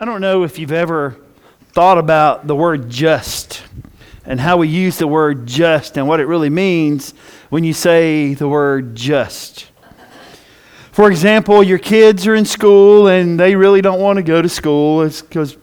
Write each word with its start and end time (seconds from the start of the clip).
I 0.00 0.04
don't 0.04 0.20
know 0.20 0.44
if 0.44 0.60
you've 0.60 0.70
ever 0.70 1.16
thought 1.72 1.98
about 1.98 2.46
the 2.46 2.54
word 2.54 2.88
just 2.88 3.64
and 4.24 4.38
how 4.38 4.58
we 4.58 4.68
use 4.68 4.96
the 4.96 5.08
word 5.08 5.44
just 5.44 5.96
and 5.96 6.06
what 6.06 6.20
it 6.20 6.26
really 6.26 6.50
means 6.50 7.14
when 7.48 7.64
you 7.64 7.72
say 7.72 8.34
the 8.34 8.46
word 8.46 8.94
just. 8.94 9.66
For 10.92 11.10
example, 11.10 11.64
your 11.64 11.80
kids 11.80 12.28
are 12.28 12.36
in 12.36 12.44
school 12.44 13.08
and 13.08 13.40
they 13.40 13.56
really 13.56 13.82
don't 13.82 13.98
want 13.98 14.18
to 14.18 14.22
go 14.22 14.40
to 14.40 14.48
school. 14.48 15.02
It's 15.02 15.20
because 15.20 15.54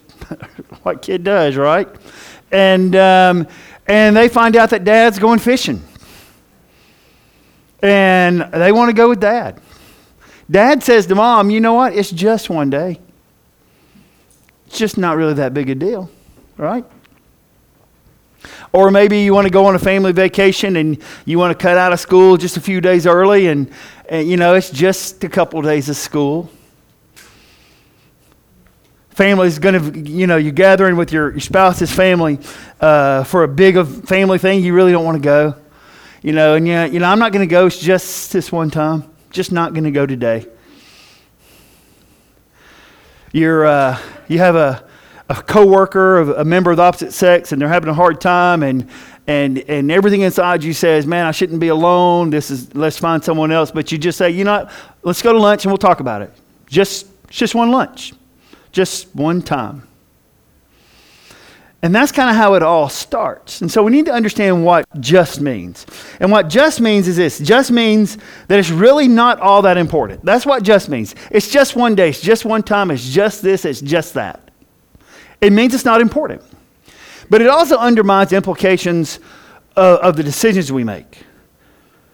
what 0.83 1.01
kid 1.01 1.23
does, 1.23 1.55
right? 1.55 1.87
And, 2.51 2.93
um, 2.97 3.47
and 3.87 4.17
they 4.17 4.27
find 4.27 4.57
out 4.57 4.71
that 4.71 4.83
dad's 4.83 5.17
going 5.17 5.39
fishing. 5.39 5.81
And 7.81 8.41
they 8.51 8.73
want 8.73 8.89
to 8.89 8.93
go 8.93 9.07
with 9.07 9.21
dad. 9.21 9.61
Dad 10.51 10.83
says 10.83 11.05
to 11.05 11.15
mom, 11.15 11.49
you 11.49 11.61
know 11.61 11.75
what? 11.75 11.95
It's 11.95 12.11
just 12.11 12.49
one 12.49 12.69
day. 12.69 12.99
Just 14.75 14.97
not 14.97 15.15
really 15.15 15.35
that 15.35 15.53
big 15.53 15.69
a 15.69 15.75
deal, 15.75 16.09
right? 16.57 16.85
Or 18.73 18.91
maybe 18.91 19.21
you 19.21 19.33
want 19.33 19.47
to 19.47 19.51
go 19.51 19.65
on 19.65 19.75
a 19.75 19.79
family 19.79 20.11
vacation 20.11 20.75
and 20.75 21.01
you 21.23 21.39
want 21.39 21.57
to 21.57 21.61
cut 21.61 21.77
out 21.77 21.93
of 21.93 21.99
school 21.99 22.35
just 22.35 22.57
a 22.57 22.61
few 22.61 22.81
days 22.81 23.07
early, 23.07 23.47
and, 23.47 23.71
and 24.09 24.27
you 24.27 24.35
know, 24.35 24.53
it's 24.53 24.69
just 24.69 25.23
a 25.23 25.29
couple 25.29 25.59
of 25.59 25.65
days 25.65 25.87
of 25.87 25.95
school. 25.95 26.49
Family's 29.11 29.59
going 29.59 29.93
to, 29.93 30.11
you 30.11 30.27
know, 30.27 30.35
you're 30.35 30.51
gathering 30.51 30.97
with 30.97 31.13
your, 31.13 31.31
your 31.31 31.39
spouse's 31.39 31.89
family 31.89 32.37
uh, 32.81 33.23
for 33.23 33.43
a 33.43 33.47
big 33.47 33.81
family 33.87 34.37
thing. 34.37 34.61
You 34.61 34.73
really 34.73 34.91
don't 34.91 35.05
want 35.05 35.15
to 35.15 35.23
go, 35.23 35.55
you 36.21 36.33
know, 36.33 36.55
and 36.55 36.67
yeah, 36.67 36.83
you 36.83 36.99
know, 36.99 37.05
I'm 37.05 37.19
not 37.19 37.31
going 37.31 37.47
to 37.47 37.49
go. 37.49 37.65
It's 37.67 37.79
just 37.79 38.33
this 38.33 38.51
one 38.51 38.69
time. 38.69 39.09
Just 39.31 39.53
not 39.53 39.73
going 39.73 39.85
to 39.85 39.91
go 39.91 40.05
today 40.05 40.45
you're, 43.35 43.65
uh, 43.65 43.99
you 44.27 44.39
have 44.39 44.55
a, 44.55 44.83
a 45.29 45.35
coworker, 45.35 46.19
a 46.33 46.45
member 46.45 46.71
of 46.71 46.77
the 46.77 46.83
opposite 46.83 47.13
sex, 47.13 47.51
and 47.51 47.61
they're 47.61 47.69
having 47.69 47.89
a 47.89 47.93
hard 47.93 48.21
time, 48.21 48.63
and, 48.63 48.89
and, 49.27 49.59
and 49.69 49.91
everything 49.91 50.21
inside 50.21 50.63
you 50.63 50.73
says, 50.73 51.07
man, 51.07 51.25
I 51.25 51.31
shouldn't 51.31 51.59
be 51.59 51.69
alone. 51.69 52.29
This 52.29 52.51
is, 52.51 52.75
let's 52.75 52.97
find 52.97 53.23
someone 53.23 53.51
else. 53.51 53.71
But 53.71 53.91
you 53.91 53.97
just 53.97 54.17
say, 54.17 54.29
you 54.29 54.43
know 54.43 54.63
what? 54.63 54.71
Let's 55.03 55.21
go 55.21 55.33
to 55.33 55.39
lunch 55.39 55.65
and 55.65 55.71
we'll 55.71 55.77
talk 55.77 55.99
about 55.99 56.21
it. 56.21 56.31
Just, 56.67 57.07
just 57.29 57.55
one 57.55 57.71
lunch. 57.71 58.13
Just 58.71 59.15
one 59.15 59.41
time. 59.41 59.87
And 61.85 61.93
that's 61.93 62.11
kind 62.11 62.31
of 62.31 62.35
how 62.35 62.55
it 62.55 62.63
all 62.63 62.89
starts. 62.89 63.61
And 63.61 63.71
so 63.71 63.83
we 63.83 63.91
need 63.91 64.07
to 64.07 64.11
understand 64.11 64.65
what 64.65 64.87
just 64.99 65.39
means. 65.39 65.85
And 66.19 66.31
what 66.31 66.49
just 66.49 66.81
means 66.81 67.07
is 67.07 67.15
this 67.15 67.37
just 67.37 67.69
means 67.69 68.17
that 68.47 68.57
it's 68.57 68.71
really 68.71 69.07
not 69.07 69.39
all 69.39 69.61
that 69.61 69.77
important. 69.77 70.25
That's 70.25 70.47
what 70.47 70.63
just 70.63 70.89
means. 70.89 71.13
It's 71.29 71.47
just 71.47 71.75
one 71.75 71.93
day, 71.93 72.09
it's 72.09 72.21
just 72.21 72.43
one 72.43 72.63
time, 72.63 72.89
it's 72.89 73.07
just 73.07 73.43
this, 73.43 73.65
it's 73.65 73.81
just 73.81 74.15
that. 74.15 74.49
It 75.39 75.53
means 75.53 75.75
it's 75.75 75.85
not 75.85 76.01
important. 76.01 76.41
But 77.29 77.43
it 77.43 77.49
also 77.49 77.77
undermines 77.77 78.31
the 78.31 78.37
implications 78.37 79.19
of, 79.75 79.99
of 79.99 80.17
the 80.17 80.23
decisions 80.23 80.71
we 80.71 80.83
make. 80.83 81.19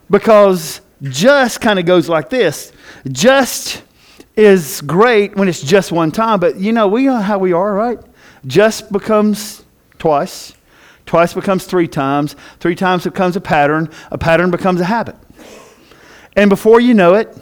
Because 0.10 0.82
just 1.02 1.62
kind 1.62 1.80
of 1.80 1.86
goes 1.86 2.10
like 2.10 2.30
this 2.30 2.74
just 3.10 3.84
is 4.36 4.82
great 4.82 5.38
when 5.38 5.48
it's 5.48 5.62
just 5.62 5.94
one 5.94 6.12
time, 6.12 6.42
but 6.42 6.58
you 6.58 6.74
know, 6.74 6.90
we 6.90 7.06
know 7.06 7.22
how 7.22 7.38
we 7.38 7.54
are, 7.54 7.74
right? 7.74 8.00
Just 8.46 8.92
becomes 8.92 9.64
twice. 10.00 10.54
Twice 11.06 11.34
becomes 11.34 11.66
three 11.66 11.88
times. 11.88 12.36
Three 12.60 12.76
times 12.76 13.04
becomes 13.04 13.36
a 13.36 13.42
pattern. 13.42 13.90
A 14.12 14.18
pattern 14.18 14.52
becomes 14.52 14.82
a 14.82 14.86
habit. 14.86 15.16
And 16.36 16.50
before 16.50 16.80
you 16.80 16.94
know 16.94 17.16
it, 17.16 17.36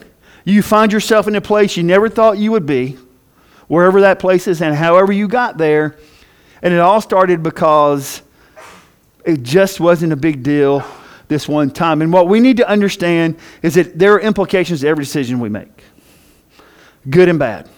you 0.44 0.62
find 0.62 0.92
yourself 0.92 1.28
in 1.28 1.36
a 1.36 1.40
place 1.40 1.76
you 1.76 1.82
never 1.82 2.08
thought 2.08 2.38
you 2.38 2.50
would 2.52 2.66
be, 2.66 2.98
wherever 3.68 4.00
that 4.00 4.18
place 4.18 4.48
is, 4.48 4.60
and 4.60 4.74
however 4.74 5.12
you 5.12 5.28
got 5.28 5.58
there. 5.58 5.96
And 6.62 6.74
it 6.74 6.80
all 6.80 7.00
started 7.00 7.42
because 7.42 8.22
it 9.24 9.42
just 9.42 9.80
wasn't 9.80 10.12
a 10.12 10.16
big 10.16 10.42
deal 10.42 10.84
this 11.28 11.48
one 11.48 11.70
time. 11.70 12.02
And 12.02 12.12
what 12.12 12.26
we 12.26 12.40
need 12.40 12.56
to 12.56 12.68
understand 12.68 13.36
is 13.62 13.74
that 13.74 13.98
there 13.98 14.14
are 14.14 14.20
implications 14.20 14.80
to 14.80 14.88
every 14.88 15.04
decision 15.04 15.38
we 15.40 15.48
make 15.48 15.84
good 17.08 17.28
and 17.28 17.38
bad, 17.38 17.68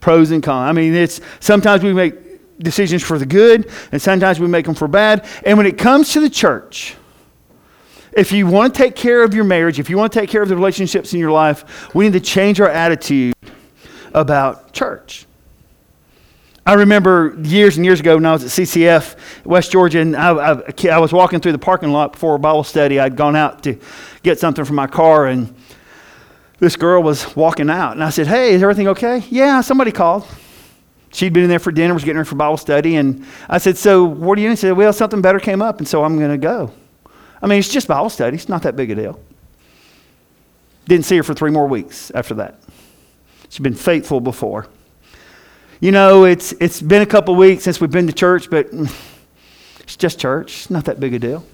pros 0.00 0.30
and 0.32 0.42
cons. 0.42 0.68
I 0.68 0.72
mean, 0.72 0.94
it's 0.94 1.20
sometimes 1.40 1.82
we 1.82 1.94
make 1.94 2.14
decisions 2.58 3.02
for 3.02 3.18
the 3.18 3.26
good, 3.26 3.70
and 3.92 4.00
sometimes 4.00 4.40
we 4.40 4.46
make 4.46 4.66
them 4.66 4.74
for 4.74 4.88
bad. 4.88 5.26
And 5.44 5.58
when 5.58 5.66
it 5.66 5.78
comes 5.78 6.12
to 6.12 6.20
the 6.20 6.30
church, 6.30 6.96
if 8.12 8.32
you 8.32 8.46
want 8.46 8.74
to 8.74 8.82
take 8.82 8.96
care 8.96 9.22
of 9.22 9.34
your 9.34 9.44
marriage, 9.44 9.78
if 9.78 9.90
you 9.90 9.98
want 9.98 10.12
to 10.12 10.18
take 10.20 10.30
care 10.30 10.42
of 10.42 10.48
the 10.48 10.56
relationships 10.56 11.12
in 11.12 11.20
your 11.20 11.32
life, 11.32 11.94
we 11.94 12.04
need 12.04 12.14
to 12.14 12.20
change 12.20 12.60
our 12.60 12.68
attitude 12.68 13.34
about 14.14 14.72
church. 14.72 15.26
I 16.64 16.72
remember 16.72 17.36
years 17.42 17.76
and 17.76 17.84
years 17.84 18.00
ago 18.00 18.16
when 18.16 18.26
I 18.26 18.32
was 18.32 18.42
at 18.42 18.50
CCF, 18.50 19.44
West 19.44 19.70
Georgia, 19.70 20.00
and 20.00 20.16
I, 20.16 20.32
I, 20.32 20.88
I 20.90 20.98
was 20.98 21.12
walking 21.12 21.38
through 21.38 21.52
the 21.52 21.58
parking 21.58 21.92
lot 21.92 22.14
before 22.14 22.34
a 22.34 22.38
Bible 22.40 22.64
study. 22.64 22.98
I'd 22.98 23.14
gone 23.14 23.36
out 23.36 23.62
to 23.64 23.78
get 24.24 24.40
something 24.40 24.64
from 24.64 24.74
my 24.74 24.88
car, 24.88 25.26
and 25.26 25.54
this 26.58 26.74
girl 26.74 27.04
was 27.04 27.36
walking 27.36 27.70
out. 27.70 27.92
And 27.92 28.02
I 28.02 28.10
said, 28.10 28.26
Hey, 28.26 28.54
is 28.54 28.62
everything 28.62 28.88
okay? 28.88 29.22
Yeah, 29.30 29.60
somebody 29.60 29.92
called. 29.92 30.26
She'd 31.16 31.32
been 31.32 31.44
in 31.44 31.48
there 31.48 31.58
for 31.58 31.72
dinner, 31.72 31.94
was 31.94 32.04
getting 32.04 32.18
ready 32.18 32.28
for 32.28 32.34
Bible 32.34 32.58
study, 32.58 32.96
and 32.96 33.24
I 33.48 33.56
said, 33.56 33.78
So 33.78 34.04
what 34.04 34.36
are 34.36 34.42
you 34.42 34.48
doing? 34.48 34.56
She 34.56 34.60
said, 34.60 34.72
Well, 34.72 34.92
something 34.92 35.22
better 35.22 35.40
came 35.40 35.62
up, 35.62 35.78
and 35.78 35.88
so 35.88 36.04
I'm 36.04 36.18
going 36.18 36.30
to 36.30 36.36
go. 36.36 36.70
I 37.40 37.46
mean, 37.46 37.58
it's 37.58 37.70
just 37.70 37.88
Bible 37.88 38.10
study, 38.10 38.36
it's 38.36 38.50
not 38.50 38.64
that 38.64 38.76
big 38.76 38.90
a 38.90 38.94
deal. 38.94 39.18
Didn't 40.84 41.06
see 41.06 41.16
her 41.16 41.22
for 41.22 41.32
three 41.32 41.50
more 41.50 41.66
weeks 41.66 42.10
after 42.10 42.34
that. 42.34 42.60
She's 43.48 43.60
been 43.60 43.74
faithful 43.74 44.20
before. 44.20 44.66
You 45.80 45.90
know, 45.90 46.24
it's, 46.24 46.52
it's 46.60 46.82
been 46.82 47.00
a 47.00 47.06
couple 47.06 47.34
weeks 47.34 47.64
since 47.64 47.80
we've 47.80 47.90
been 47.90 48.08
to 48.08 48.12
church, 48.12 48.50
but 48.50 48.68
it's 49.80 49.96
just 49.96 50.20
church. 50.20 50.54
It's 50.54 50.70
not 50.70 50.84
that 50.84 51.00
big 51.00 51.14
a 51.14 51.18
deal. 51.18 51.46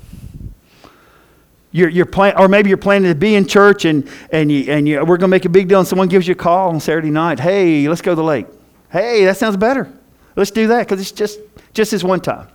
You're, 1.70 1.88
you're 1.88 2.06
plan- 2.06 2.36
or 2.36 2.48
maybe 2.48 2.68
you're 2.68 2.78
planning 2.78 3.12
to 3.12 3.14
be 3.14 3.36
in 3.36 3.46
church 3.46 3.84
and, 3.84 4.08
and, 4.32 4.50
you, 4.50 4.72
and 4.72 4.88
you, 4.88 4.98
we're 4.98 5.18
going 5.18 5.20
to 5.20 5.28
make 5.28 5.44
a 5.44 5.48
big 5.48 5.68
deal, 5.68 5.78
and 5.78 5.86
someone 5.86 6.08
gives 6.08 6.26
you 6.26 6.32
a 6.32 6.34
call 6.34 6.70
on 6.70 6.80
Saturday 6.80 7.10
night. 7.10 7.38
Hey, 7.38 7.88
let's 7.88 8.02
go 8.02 8.10
to 8.10 8.16
the 8.16 8.24
lake. 8.24 8.46
Hey, 8.92 9.25
that 9.25 9.38
sounds 9.38 9.56
better. 9.56 9.91
Let's 10.36 10.50
do 10.50 10.66
that 10.66 10.80
because 10.80 11.00
it's 11.00 11.12
just, 11.12 11.41
just 11.72 11.92
this 11.92 12.04
one 12.04 12.20
time. 12.20 12.48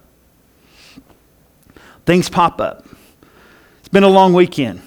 Things 2.06 2.30
pop 2.30 2.62
up. 2.62 2.86
It's 3.80 3.90
been 3.90 4.03
a 4.03 4.08
long 4.08 4.34
weekend. 4.34 4.81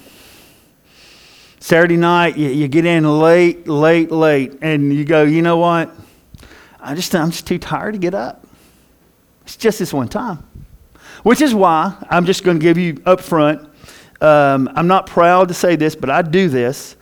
Saturday 1.59 1.97
night, 1.97 2.37
you, 2.37 2.51
you 2.51 2.69
get 2.69 2.87
in 2.87 3.05
late, 3.19 3.67
late, 3.67 4.13
late, 4.13 4.59
and 4.63 4.93
you 4.95 5.05
go, 5.05 5.25
you 5.25 5.43
know 5.43 5.57
what? 5.57 5.93
I 6.79 6.95
just, 6.95 7.13
I'm 7.17 7.33
just 7.33 7.49
too 7.49 7.59
tired 7.59 7.95
to 7.95 7.99
get 7.99 8.15
up. 8.15 8.47
It's 9.43 9.57
just 9.57 9.81
this 9.81 9.93
one 9.93 10.09
time. 10.09 10.47
Which 11.25 11.41
is 11.41 11.53
why 11.53 11.97
I'm 12.09 12.27
just 12.27 12.45
going 12.45 12.61
to 12.61 12.63
give 12.63 12.79
you 12.79 13.03
up 13.05 13.21
front. 13.21 13.69
Um, 14.21 14.71
I'm 14.77 14.87
not 14.87 15.07
proud 15.07 15.49
to 15.49 15.55
say 15.55 15.75
this, 15.75 15.97
but 15.97 16.11
I 16.11 16.23
do 16.23 16.49
this. 16.49 16.95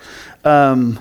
Um, 0.42 0.98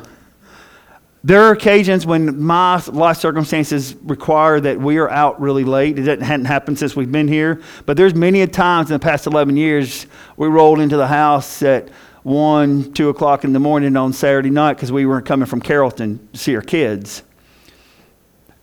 there 1.28 1.42
are 1.42 1.52
occasions 1.52 2.06
when 2.06 2.42
my 2.42 2.82
life 2.88 3.18
circumstances 3.18 3.96
require 4.04 4.62
that 4.62 4.80
we 4.80 4.98
are 4.98 5.10
out 5.10 5.42
really 5.42 5.66
late. 5.66 6.00
It 6.00 6.22
hadn't 6.22 6.46
happened 6.46 6.80
since 6.80 6.96
we've 6.96 7.12
been 7.12 7.28
here, 7.28 7.62
but 7.86 7.98
there's 7.98 8.16
many 8.16 8.44
a 8.44 8.48
times 8.48 8.90
in 8.90 8.94
the 8.94 9.00
past 9.00 9.28
11 9.28 9.58
years 9.58 10.08
we 10.38 10.48
rolled 10.48 10.80
into 10.80 10.96
the 10.96 11.08
house 11.08 11.62
at 11.62 11.90
1, 12.24 12.94
2 12.94 13.10
o'clock 13.10 13.44
in 13.44 13.52
the 13.52 13.60
morning 13.60 13.98
on 13.98 14.14
Saturday 14.14 14.50
night 14.50 14.76
because 14.76 14.90
we 14.90 15.06
weren't 15.06 15.26
coming 15.26 15.46
from 15.46 15.60
Carrollton 15.60 16.26
to 16.32 16.40
see 16.40 16.56
our 16.56 16.62
kids. 16.62 17.24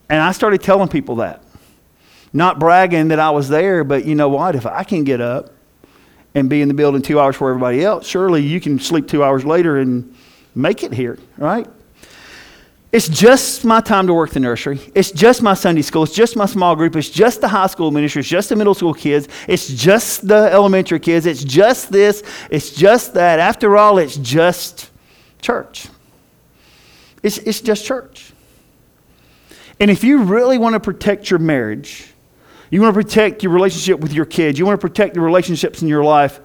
And 0.09 0.19
I 0.19 0.31
started 0.31 0.63
telling 0.63 0.87
people 0.87 1.17
that. 1.17 1.43
Not 2.33 2.57
bragging 2.57 3.09
that 3.09 3.19
I 3.19 3.29
was 3.29 3.47
there, 3.47 3.83
but 3.83 4.05
you 4.05 4.15
know 4.15 4.29
what? 4.29 4.55
If 4.55 4.65
I 4.65 4.83
can 4.83 5.03
get 5.03 5.21
up 5.21 5.51
and 6.33 6.49
be 6.49 6.63
in 6.63 6.67
the 6.67 6.73
building 6.73 7.03
two 7.03 7.19
hours 7.19 7.35
for 7.35 7.47
everybody 7.47 7.83
else, 7.83 8.07
surely 8.07 8.41
you 8.41 8.59
can 8.59 8.79
sleep 8.79 9.07
two 9.07 9.23
hours 9.23 9.45
later 9.45 9.77
and 9.77 10.15
make 10.55 10.81
it 10.81 10.93
here, 10.93 11.19
right? 11.37 11.67
It's 12.95 13.09
just 13.09 13.65
my 13.65 13.81
time 13.81 14.07
to 14.07 14.13
work 14.13 14.29
the 14.29 14.39
nursery. 14.39 14.79
It's 14.95 15.11
just 15.11 15.41
my 15.41 15.53
Sunday 15.53 15.81
school. 15.81 16.03
It's 16.03 16.15
just 16.15 16.37
my 16.37 16.45
small 16.45 16.77
group. 16.77 16.95
It's 16.95 17.09
just 17.09 17.41
the 17.41 17.47
high 17.49 17.67
school 17.67 17.91
ministry. 17.91 18.21
It's 18.21 18.29
just 18.29 18.47
the 18.47 18.55
middle 18.55 18.73
school 18.73 18.93
kids. 18.93 19.27
It's 19.49 19.67
just 19.67 20.25
the 20.25 20.49
elementary 20.49 21.01
kids. 21.01 21.25
It's 21.25 21.43
just 21.43 21.91
this. 21.91 22.23
It's 22.49 22.73
just 22.73 23.13
that. 23.15 23.39
After 23.39 23.75
all, 23.75 23.97
it's 23.97 24.15
just 24.15 24.91
church. 25.41 25.89
It's, 27.21 27.37
it's 27.39 27.59
just 27.59 27.83
church. 27.83 28.31
And 29.77 29.91
if 29.91 30.01
you 30.05 30.23
really 30.23 30.57
want 30.57 30.75
to 30.75 30.79
protect 30.79 31.29
your 31.29 31.39
marriage, 31.39 32.13
you 32.69 32.79
want 32.81 32.95
to 32.95 33.03
protect 33.03 33.43
your 33.43 33.51
relationship 33.51 33.99
with 33.99 34.13
your 34.13 34.23
kids, 34.25 34.57
you 34.57 34.65
want 34.65 34.79
to 34.79 34.87
protect 34.87 35.15
the 35.15 35.19
relationships 35.19 35.81
in 35.81 35.89
your 35.89 36.05
life, 36.05 36.39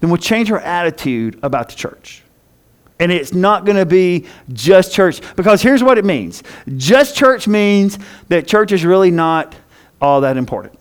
then 0.00 0.10
we'll 0.10 0.16
change 0.16 0.50
our 0.50 0.58
attitude 0.58 1.38
about 1.44 1.68
the 1.68 1.76
church. 1.76 2.24
And 2.98 3.12
it's 3.12 3.34
not 3.34 3.64
going 3.64 3.76
to 3.76 3.86
be 3.86 4.26
just 4.52 4.92
church. 4.92 5.20
Because 5.36 5.60
here's 5.60 5.82
what 5.82 5.98
it 5.98 6.04
means 6.04 6.42
just 6.76 7.16
church 7.16 7.46
means 7.46 7.98
that 8.28 8.46
church 8.46 8.72
is 8.72 8.84
really 8.84 9.10
not 9.10 9.54
all 10.00 10.22
that 10.22 10.36
important. 10.36 10.78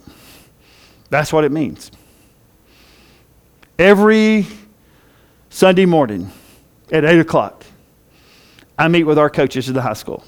That's 1.09 1.31
what 1.31 1.43
it 1.43 1.51
means. 1.51 1.91
Every 3.77 4.45
Sunday 5.49 5.85
morning 5.85 6.31
at 6.91 7.03
8 7.03 7.19
o'clock, 7.19 7.65
I 8.77 8.87
meet 8.87 9.03
with 9.03 9.17
our 9.17 9.29
coaches 9.29 9.67
at 9.67 9.75
the 9.75 9.81
high 9.81 9.93
school 9.93 10.23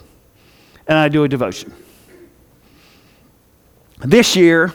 and 0.87 0.97
I 0.97 1.09
do 1.09 1.23
a 1.23 1.27
devotion. 1.27 1.73
this 3.99 4.35
year, 4.35 4.73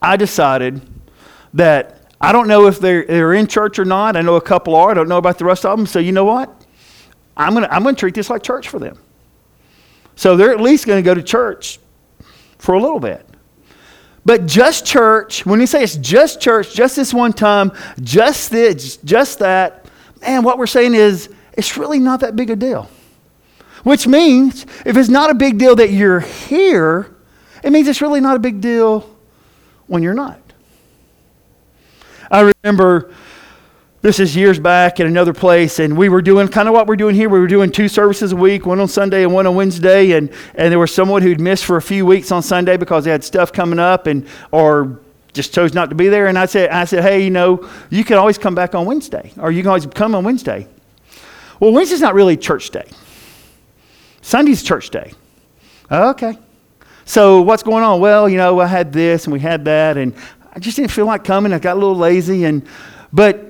I 0.00 0.16
decided 0.16 0.80
that 1.54 2.03
I 2.24 2.32
don't 2.32 2.48
know 2.48 2.66
if 2.66 2.80
they're, 2.80 3.04
they're 3.04 3.34
in 3.34 3.46
church 3.46 3.78
or 3.78 3.84
not. 3.84 4.16
I 4.16 4.22
know 4.22 4.36
a 4.36 4.40
couple 4.40 4.74
are. 4.74 4.90
I 4.90 4.94
don't 4.94 5.10
know 5.10 5.18
about 5.18 5.36
the 5.36 5.44
rest 5.44 5.66
of 5.66 5.76
them. 5.76 5.86
So, 5.86 5.98
you 5.98 6.10
know 6.10 6.24
what? 6.24 6.64
I'm 7.36 7.52
going 7.52 7.64
to 7.64 7.74
I'm 7.74 7.82
going 7.82 7.94
to 7.94 8.00
treat 8.00 8.14
this 8.14 8.30
like 8.30 8.42
church 8.42 8.68
for 8.68 8.78
them. 8.78 8.98
So, 10.16 10.34
they're 10.34 10.50
at 10.50 10.60
least 10.60 10.86
going 10.86 11.02
to 11.02 11.06
go 11.06 11.12
to 11.12 11.22
church 11.22 11.80
for 12.56 12.76
a 12.76 12.80
little 12.80 12.98
bit. 12.98 13.28
But 14.24 14.46
just 14.46 14.86
church, 14.86 15.44
when 15.44 15.60
you 15.60 15.66
say 15.66 15.82
it's 15.82 15.96
just 15.96 16.40
church, 16.40 16.74
just 16.74 16.96
this 16.96 17.12
one 17.12 17.34
time, 17.34 17.72
just 18.00 18.50
this, 18.50 18.96
just 18.98 19.40
that, 19.40 19.84
man, 20.22 20.42
what 20.42 20.56
we're 20.56 20.66
saying 20.66 20.94
is 20.94 21.28
it's 21.52 21.76
really 21.76 21.98
not 21.98 22.20
that 22.20 22.36
big 22.36 22.48
a 22.48 22.56
deal. 22.56 22.88
Which 23.82 24.06
means 24.06 24.64
if 24.86 24.96
it's 24.96 25.10
not 25.10 25.28
a 25.28 25.34
big 25.34 25.58
deal 25.58 25.76
that 25.76 25.90
you're 25.90 26.20
here, 26.20 27.14
it 27.62 27.70
means 27.70 27.86
it's 27.86 28.00
really 28.00 28.22
not 28.22 28.34
a 28.34 28.38
big 28.38 28.62
deal 28.62 29.14
when 29.88 30.02
you're 30.02 30.14
not. 30.14 30.40
I 32.30 32.52
remember 32.62 33.12
this 34.02 34.20
is 34.20 34.36
years 34.36 34.58
back 34.58 35.00
at 35.00 35.06
another 35.06 35.32
place, 35.32 35.78
and 35.78 35.96
we 35.96 36.10
were 36.10 36.20
doing 36.20 36.48
kind 36.48 36.68
of 36.68 36.74
what 36.74 36.86
we're 36.86 36.96
doing 36.96 37.14
here. 37.14 37.28
We 37.30 37.38
were 37.38 37.46
doing 37.46 37.72
two 37.72 37.88
services 37.88 38.32
a 38.32 38.36
week, 38.36 38.66
one 38.66 38.78
on 38.78 38.88
Sunday 38.88 39.22
and 39.22 39.32
one 39.32 39.46
on 39.46 39.54
Wednesday, 39.54 40.12
and, 40.12 40.30
and 40.54 40.70
there 40.70 40.78
was 40.78 40.94
someone 40.94 41.22
who'd 41.22 41.40
missed 41.40 41.64
for 41.64 41.78
a 41.78 41.82
few 41.82 42.04
weeks 42.04 42.30
on 42.30 42.42
Sunday 42.42 42.76
because 42.76 43.04
they 43.04 43.10
had 43.10 43.24
stuff 43.24 43.52
coming 43.52 43.78
up 43.78 44.06
and 44.06 44.26
or 44.50 45.00
just 45.32 45.54
chose 45.54 45.72
not 45.72 45.88
to 45.88 45.94
be 45.94 46.08
there. 46.08 46.26
And 46.26 46.38
I 46.38 46.46
said, 46.46 46.70
I 46.70 46.84
said, 46.84 47.02
hey, 47.02 47.24
you 47.24 47.30
know, 47.30 47.68
you 47.88 48.04
can 48.04 48.18
always 48.18 48.36
come 48.36 48.54
back 48.54 48.74
on 48.74 48.84
Wednesday, 48.84 49.32
or 49.38 49.50
you 49.50 49.62
can 49.62 49.68
always 49.68 49.86
come 49.86 50.14
on 50.14 50.22
Wednesday. 50.22 50.68
Well, 51.58 51.72
Wednesday's 51.72 52.02
not 52.02 52.14
really 52.14 52.36
church 52.36 52.70
day. 52.70 52.88
Sunday's 54.20 54.62
church 54.62 54.90
day. 54.90 55.12
Okay. 55.90 56.38
So 57.06 57.42
what's 57.42 57.62
going 57.62 57.84
on? 57.84 58.00
Well, 58.00 58.28
you 58.28 58.36
know, 58.36 58.60
I 58.60 58.66
had 58.66 58.92
this 58.92 59.24
and 59.24 59.32
we 59.32 59.40
had 59.40 59.64
that, 59.66 59.96
and 59.96 60.14
I 60.54 60.58
just 60.60 60.76
didn't 60.76 60.90
feel 60.90 61.06
like 61.06 61.24
coming. 61.24 61.52
I 61.52 61.58
got 61.58 61.74
a 61.74 61.80
little 61.80 61.96
lazy, 61.96 62.44
and 62.44 62.66
but 63.12 63.44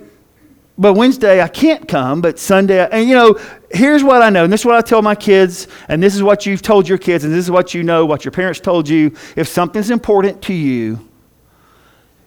but 0.76 0.94
Wednesday 0.94 1.42
I 1.42 1.48
can't 1.48 1.86
come, 1.86 2.20
but 2.20 2.38
Sunday, 2.38 2.88
and 2.90 3.08
you 3.08 3.14
know, 3.14 3.38
here's 3.70 4.02
what 4.02 4.22
I 4.22 4.30
know, 4.30 4.44
and 4.44 4.52
this 4.52 4.62
is 4.62 4.66
what 4.66 4.76
I 4.76 4.80
tell 4.80 5.02
my 5.02 5.14
kids, 5.14 5.68
and 5.88 6.02
this 6.02 6.14
is 6.14 6.22
what 6.22 6.46
you've 6.46 6.62
told 6.62 6.88
your 6.88 6.98
kids, 6.98 7.24
and 7.24 7.32
this 7.32 7.44
is 7.44 7.50
what 7.50 7.74
you 7.74 7.82
know, 7.82 8.06
what 8.06 8.24
your 8.24 8.32
parents 8.32 8.60
told 8.60 8.88
you. 8.88 9.14
If 9.36 9.48
something's 9.48 9.90
important 9.90 10.42
to 10.42 10.54
you, 10.54 11.08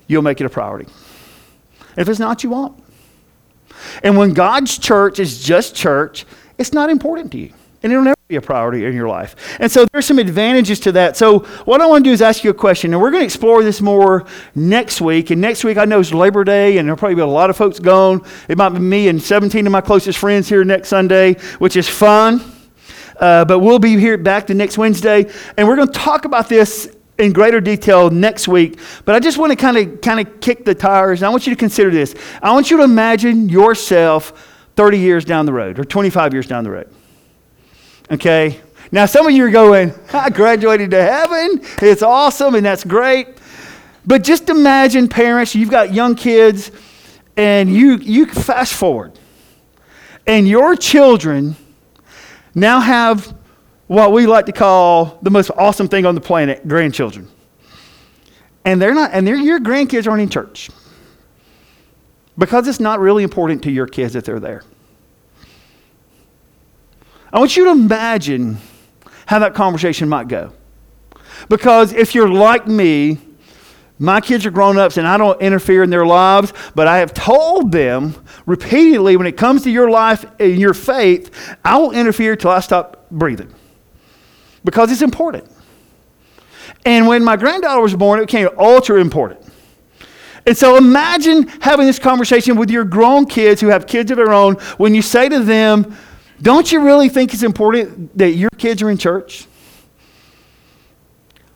you'll 0.08 0.22
make 0.22 0.40
it 0.40 0.46
a 0.46 0.50
priority. 0.50 0.90
If 1.98 2.08
it's 2.08 2.20
not, 2.20 2.44
you 2.44 2.52
won't. 2.52 2.82
And 4.04 4.18
when 4.18 4.34
God's 4.34 4.78
church 4.78 5.20
is 5.20 5.44
just 5.44 5.76
church, 5.76 6.26
it's 6.58 6.74
not 6.74 6.90
important 6.90 7.32
to 7.34 7.38
you. 7.38 7.54
And 7.84 7.92
it'll 7.92 8.04
never 8.04 8.17
be 8.28 8.36
a 8.36 8.42
priority 8.42 8.84
in 8.84 8.94
your 8.94 9.08
life. 9.08 9.38
And 9.62 9.72
so 9.72 9.86
there's 9.94 10.06
some 10.06 10.20
advantages 10.20 10.82
to 10.82 10.92
that. 10.92 11.16
So 11.16 11.40
what 11.64 11.80
I 11.80 11.86
want 11.86 12.04
to 12.04 12.10
do 12.10 12.14
is 12.14 12.22
ask 12.22 12.44
you 12.44 12.50
a 12.50 12.54
question, 12.54 12.94
and 12.94 13.02
we're 13.02 13.10
going 13.10 13.22
to 13.22 13.26
explore 13.26 13.64
this 13.64 13.80
more 13.80 14.26
next 14.54 15.00
week. 15.00 15.30
And 15.30 15.40
next 15.40 15.64
week 15.64 15.78
I 15.78 15.86
know 15.86 16.02
it's 16.02 16.12
Labor 16.12 16.44
Day, 16.44 16.78
and 16.78 16.86
there'll 16.86 16.98
probably 16.98 17.16
be 17.16 17.22
a 17.22 17.26
lot 17.26 17.50
of 17.50 17.56
folks 17.56 17.80
gone. 17.80 18.22
It 18.50 18.58
might 18.58 18.70
be 18.70 18.80
me 18.80 19.08
and 19.08 19.22
17 19.22 19.66
of 19.66 19.72
my 19.72 19.80
closest 19.80 20.20
friends 20.20 20.50
here 20.50 20.66
next 20.66 20.90
Sunday, 20.90 21.36
which 21.60 21.78
is 21.78 21.88
fun. 21.88 22.42
Uh, 23.18 23.46
but 23.46 23.60
we'll 23.60 23.80
be 23.80 23.98
here 23.98 24.18
back 24.18 24.48
the 24.48 24.54
next 24.54 24.78
Wednesday, 24.78 25.32
and 25.56 25.66
we're 25.66 25.78
going 25.78 25.88
to 25.88 25.98
talk 25.98 26.26
about 26.26 26.50
this 26.50 26.94
in 27.18 27.32
greater 27.32 27.62
detail 27.62 28.10
next 28.10 28.50
week. 28.50 28.78
But 29.06 29.16
I 29.16 29.20
just 29.20 29.38
want 29.38 29.52
to 29.52 29.56
kind 29.56 29.78
of 29.78 30.02
kind 30.02 30.20
of 30.20 30.42
kick 30.42 30.66
the 30.66 30.76
tires. 30.76 31.24
I 31.24 31.30
want 31.30 31.48
you 31.48 31.54
to 31.56 31.60
consider 31.60 31.92
this. 31.92 32.14
I 32.44 32.52
want 32.52 32.70
you 32.70 32.76
to 32.78 32.84
imagine 32.84 33.48
yourself 33.48 34.54
30 34.76 35.00
years 35.00 35.24
down 35.24 35.46
the 35.46 35.54
road 35.54 35.80
or 35.80 35.86
25 35.86 36.34
years 36.34 36.46
down 36.46 36.66
the 36.66 36.72
road. 36.72 36.94
Okay? 38.12 38.62
Now, 38.92 39.06
some 39.06 39.28
of 39.28 39.34
you 39.34 39.46
are 39.46 39.52
going, 39.52 39.94
I 40.14 40.30
graduated 40.30 40.92
to 40.92 41.02
heaven. 41.02 41.62
It's 41.82 42.02
awesome 42.02 42.56
and 42.56 42.66
that's 42.66 42.84
great. 42.84 43.28
But 44.06 44.24
just 44.24 44.50
imagine, 44.50 45.10
parents, 45.10 45.54
you've 45.54 45.70
got 45.70 45.94
young 45.94 46.16
kids, 46.16 46.72
and 47.36 47.70
you, 47.70 47.98
you 47.98 48.26
fast 48.26 48.74
forward, 48.74 49.20
and 50.26 50.48
your 50.48 50.78
children 50.78 51.58
now 52.56 52.80
have 52.80 53.36
what 53.88 54.14
we 54.14 54.26
like 54.26 54.46
to 54.46 54.54
call 54.54 55.20
the 55.22 55.30
most 55.30 55.52
awesome 55.58 55.90
thing 55.90 56.06
on 56.06 56.16
the 56.16 56.22
planet 56.22 56.66
grandchildren. 56.68 57.28
And 58.64 58.82
they're 58.82 58.94
not, 58.94 59.12
and 59.14 59.28
they're, 59.28 59.36
your 59.36 59.60
grandkids 59.60 60.08
aren't 60.08 60.22
in 60.22 60.30
church 60.30 60.70
because 62.38 62.68
it's 62.68 62.80
not 62.80 63.00
really 63.00 63.24
important 63.24 63.64
to 63.64 63.72
your 63.72 63.88
kids 63.88 64.14
that 64.14 64.26
they're 64.26 64.40
there. 64.40 64.64
I 67.32 67.40
want 67.40 67.58
you 67.58 67.66
to 67.66 67.72
imagine 67.72 68.58
how 69.26 69.40
that 69.40 69.54
conversation 69.54 70.08
might 70.08 70.28
go. 70.28 70.54
Because 71.50 71.94
if 71.94 72.16
you're 72.16 72.30
like 72.30 72.68
me, 72.68 73.20
my 74.00 74.22
kids 74.22 74.46
are 74.46 74.52
grown 74.52 74.78
ups 74.78 74.98
and 74.98 75.08
I 75.08 75.18
don't 75.18 75.42
interfere 75.42 75.84
in 75.84 75.90
their 75.90 76.06
lives, 76.06 76.54
but 76.76 76.88
I 76.88 77.00
have 77.00 77.14
told 77.14 77.72
them 77.72 78.16
repeatedly 78.46 79.18
when 79.18 79.28
it 79.28 79.38
comes 79.38 79.64
to 79.64 79.72
your 79.72 79.90
life 79.90 80.26
and 80.40 80.60
your 80.60 80.74
faith, 80.74 81.56
I 81.66 81.78
will 81.78 81.92
interfere 81.92 82.36
till 82.36 82.52
I 82.52 82.60
stop 82.60 83.08
breathing. 83.10 83.54
Because 84.64 84.92
it's 84.92 85.02
important. 85.02 85.50
And 86.86 87.08
when 87.08 87.24
my 87.24 87.36
granddaughter 87.36 87.82
was 87.82 87.96
born, 87.96 88.20
it 88.20 88.28
became 88.28 88.50
ultra 88.58 89.02
important. 89.02 89.42
And 90.46 90.58
so 90.58 90.78
imagine 90.78 91.48
having 91.60 91.88
this 91.88 92.00
conversation 92.00 92.56
with 92.56 92.70
your 92.70 92.86
grown 92.86 93.26
kids 93.26 93.60
who 93.60 93.68
have 93.68 93.86
kids 93.86 94.12
of 94.12 94.18
their 94.18 94.32
own 94.32 94.56
when 94.78 94.96
you 94.96 95.02
say 95.02 95.28
to 95.28 95.40
them, 95.40 95.98
don't 96.42 96.72
you 96.72 96.82
really 96.82 97.10
think 97.10 97.34
it's 97.34 97.44
important 97.44 98.18
that 98.18 98.32
your 98.32 98.50
kids 98.58 98.82
are 98.82 98.90
in 98.90 98.98
church? 98.98 99.48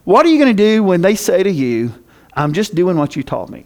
What 0.03 0.25
are 0.25 0.29
you 0.29 0.39
going 0.39 0.55
to 0.55 0.63
do 0.63 0.83
when 0.83 1.01
they 1.01 1.15
say 1.15 1.43
to 1.43 1.51
you, 1.51 1.93
I'm 2.33 2.53
just 2.53 2.73
doing 2.73 2.97
what 2.97 3.15
you 3.15 3.23
taught 3.23 3.49
me? 3.49 3.65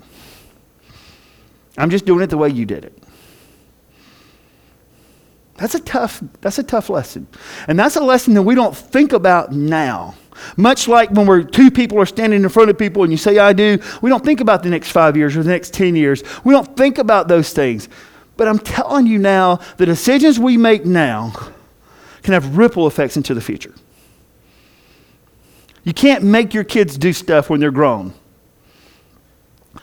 I'm 1.77 1.89
just 1.89 2.05
doing 2.05 2.21
it 2.21 2.27
the 2.27 2.37
way 2.37 2.49
you 2.49 2.65
did 2.65 2.85
it. 2.85 3.03
That's 5.55 5.75
a 5.75 5.79
tough, 5.79 6.21
that's 6.41 6.59
a 6.59 6.63
tough 6.63 6.89
lesson. 6.89 7.27
And 7.67 7.79
that's 7.79 7.95
a 7.95 8.03
lesson 8.03 8.33
that 8.33 8.41
we 8.41 8.55
don't 8.55 8.75
think 8.75 9.13
about 9.13 9.53
now. 9.53 10.15
Much 10.57 10.89
like 10.89 11.11
when 11.11 11.25
we're 11.25 11.43
two 11.43 11.71
people 11.71 11.97
are 11.97 12.05
standing 12.05 12.43
in 12.43 12.49
front 12.49 12.69
of 12.69 12.77
people 12.77 13.03
and 13.03 13.11
you 13.11 13.17
say, 13.17 13.37
I 13.37 13.53
do, 13.53 13.77
we 14.01 14.09
don't 14.09 14.23
think 14.23 14.41
about 14.41 14.63
the 14.63 14.69
next 14.69 14.91
five 14.91 15.15
years 15.15 15.37
or 15.37 15.43
the 15.43 15.49
next 15.49 15.73
10 15.73 15.95
years. 15.95 16.23
We 16.43 16.53
don't 16.53 16.75
think 16.75 16.97
about 16.97 17.29
those 17.29 17.53
things. 17.53 17.87
But 18.37 18.47
I'm 18.47 18.59
telling 18.59 19.07
you 19.07 19.17
now, 19.17 19.59
the 19.77 19.85
decisions 19.85 20.39
we 20.39 20.57
make 20.57 20.85
now 20.85 21.33
can 22.23 22.33
have 22.33 22.57
ripple 22.57 22.87
effects 22.87 23.17
into 23.17 23.33
the 23.33 23.41
future. 23.41 23.73
You 25.83 25.93
can't 25.93 26.23
make 26.23 26.53
your 26.53 26.63
kids 26.63 26.97
do 26.97 27.13
stuff 27.13 27.49
when 27.49 27.59
they're 27.59 27.71
grown, 27.71 28.13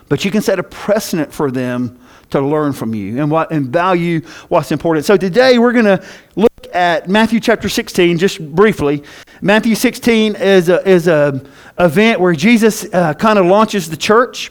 but 0.09 0.25
you 0.25 0.31
can 0.31 0.43
set 0.43 0.59
a 0.59 0.63
precedent 0.63 1.33
for 1.33 1.51
them 1.51 2.01
to 2.31 2.41
learn 2.41 2.73
from 2.73 2.95
you 2.95 3.21
and, 3.21 3.31
what, 3.31 3.53
and 3.53 3.69
value 3.69 4.21
what's 4.49 4.73
important. 4.73 5.07
So 5.07 5.17
today 5.17 5.59
we're 5.59 5.73
going 5.73 5.85
to 5.85 6.05
look 6.35 6.51
at 6.75 7.09
Matthew 7.09 7.41
chapter 7.41 7.69
16 7.69 8.19
just 8.19 8.55
briefly. 8.55 9.05
Matthew 9.41 9.75
16 9.75 10.37
is 10.37 10.69
a, 10.69 10.87
is 10.89 11.07
a 11.09 11.41
event 11.79 12.21
where 12.21 12.33
Jesus 12.33 12.93
uh, 12.93 13.15
kind 13.15 13.39
of 13.39 13.47
launches 13.47 13.89
the 13.89 13.97
church. 13.97 14.51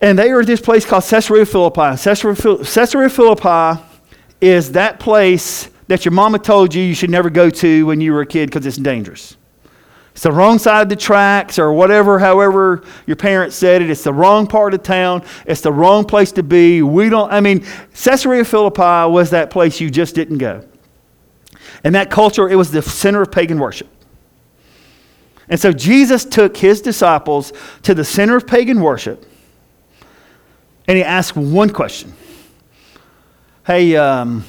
And 0.00 0.18
they 0.18 0.30
are 0.30 0.40
at 0.40 0.46
this 0.46 0.60
place 0.60 0.84
called 0.86 1.04
Caesarea 1.04 1.44
Philippi. 1.44 1.96
Caesarea, 2.02 2.36
Caesarea 2.64 3.10
Philippi 3.10 3.82
is 4.40 4.72
that 4.72 4.98
place 4.98 5.68
that 5.88 6.04
your 6.04 6.12
mama 6.12 6.38
told 6.38 6.74
you 6.74 6.82
you 6.82 6.94
should 6.94 7.10
never 7.10 7.28
go 7.28 7.50
to 7.50 7.86
when 7.86 8.00
you 8.00 8.12
were 8.12 8.22
a 8.22 8.26
kid 8.26 8.48
because 8.48 8.64
it's 8.64 8.78
dangerous. 8.78 9.36
It's 10.12 10.22
the 10.22 10.32
wrong 10.32 10.58
side 10.58 10.82
of 10.82 10.88
the 10.88 10.96
tracks 10.96 11.58
or 11.58 11.72
whatever, 11.72 12.18
however 12.18 12.82
your 13.06 13.16
parents 13.16 13.56
said 13.56 13.82
it. 13.82 13.90
It's 13.90 14.04
the 14.04 14.12
wrong 14.12 14.46
part 14.46 14.74
of 14.74 14.82
town. 14.82 15.24
It's 15.46 15.60
the 15.60 15.72
wrong 15.72 16.04
place 16.04 16.32
to 16.32 16.42
be. 16.42 16.82
We 16.82 17.10
don't, 17.10 17.30
I 17.32 17.40
mean, 17.40 17.64
Caesarea 17.94 18.44
Philippi 18.44 19.10
was 19.10 19.30
that 19.30 19.50
place 19.50 19.80
you 19.80 19.90
just 19.90 20.14
didn't 20.14 20.38
go. 20.38 20.66
And 21.84 21.94
that 21.94 22.10
culture, 22.10 22.48
it 22.48 22.56
was 22.56 22.70
the 22.70 22.82
center 22.82 23.22
of 23.22 23.30
pagan 23.30 23.58
worship. 23.58 23.88
And 25.48 25.58
so 25.58 25.72
Jesus 25.72 26.24
took 26.24 26.56
his 26.56 26.80
disciples 26.80 27.52
to 27.82 27.94
the 27.94 28.04
center 28.04 28.36
of 28.36 28.46
pagan 28.46 28.80
worship 28.80 29.26
and 30.90 30.96
he 30.96 31.04
asked 31.04 31.36
one 31.36 31.70
question 31.70 32.12
Hey, 33.64 33.94
um, 33.94 34.44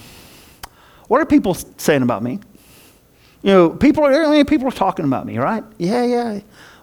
what 1.07 1.21
are 1.21 1.25
people 1.25 1.53
saying 1.53 2.01
about 2.01 2.23
me? 2.23 2.39
You 3.43 3.51
know, 3.51 3.69
people 3.69 4.03
are, 4.03 4.11
I 4.11 4.31
mean, 4.31 4.45
people 4.45 4.67
are 4.67 4.71
talking 4.71 5.05
about 5.05 5.27
me, 5.27 5.37
right? 5.37 5.63
Yeah, 5.77 6.03
yeah. 6.03 6.39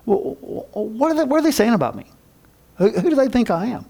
Well, 0.06 0.36
what, 0.72 1.10
are 1.10 1.16
they, 1.16 1.24
what 1.24 1.40
are 1.40 1.42
they 1.42 1.50
saying 1.50 1.74
about 1.74 1.96
me? 1.96 2.04
Who, 2.76 2.90
who 2.90 3.10
do 3.10 3.16
they 3.16 3.28
think 3.28 3.50
I 3.50 3.66
am? 3.66 3.84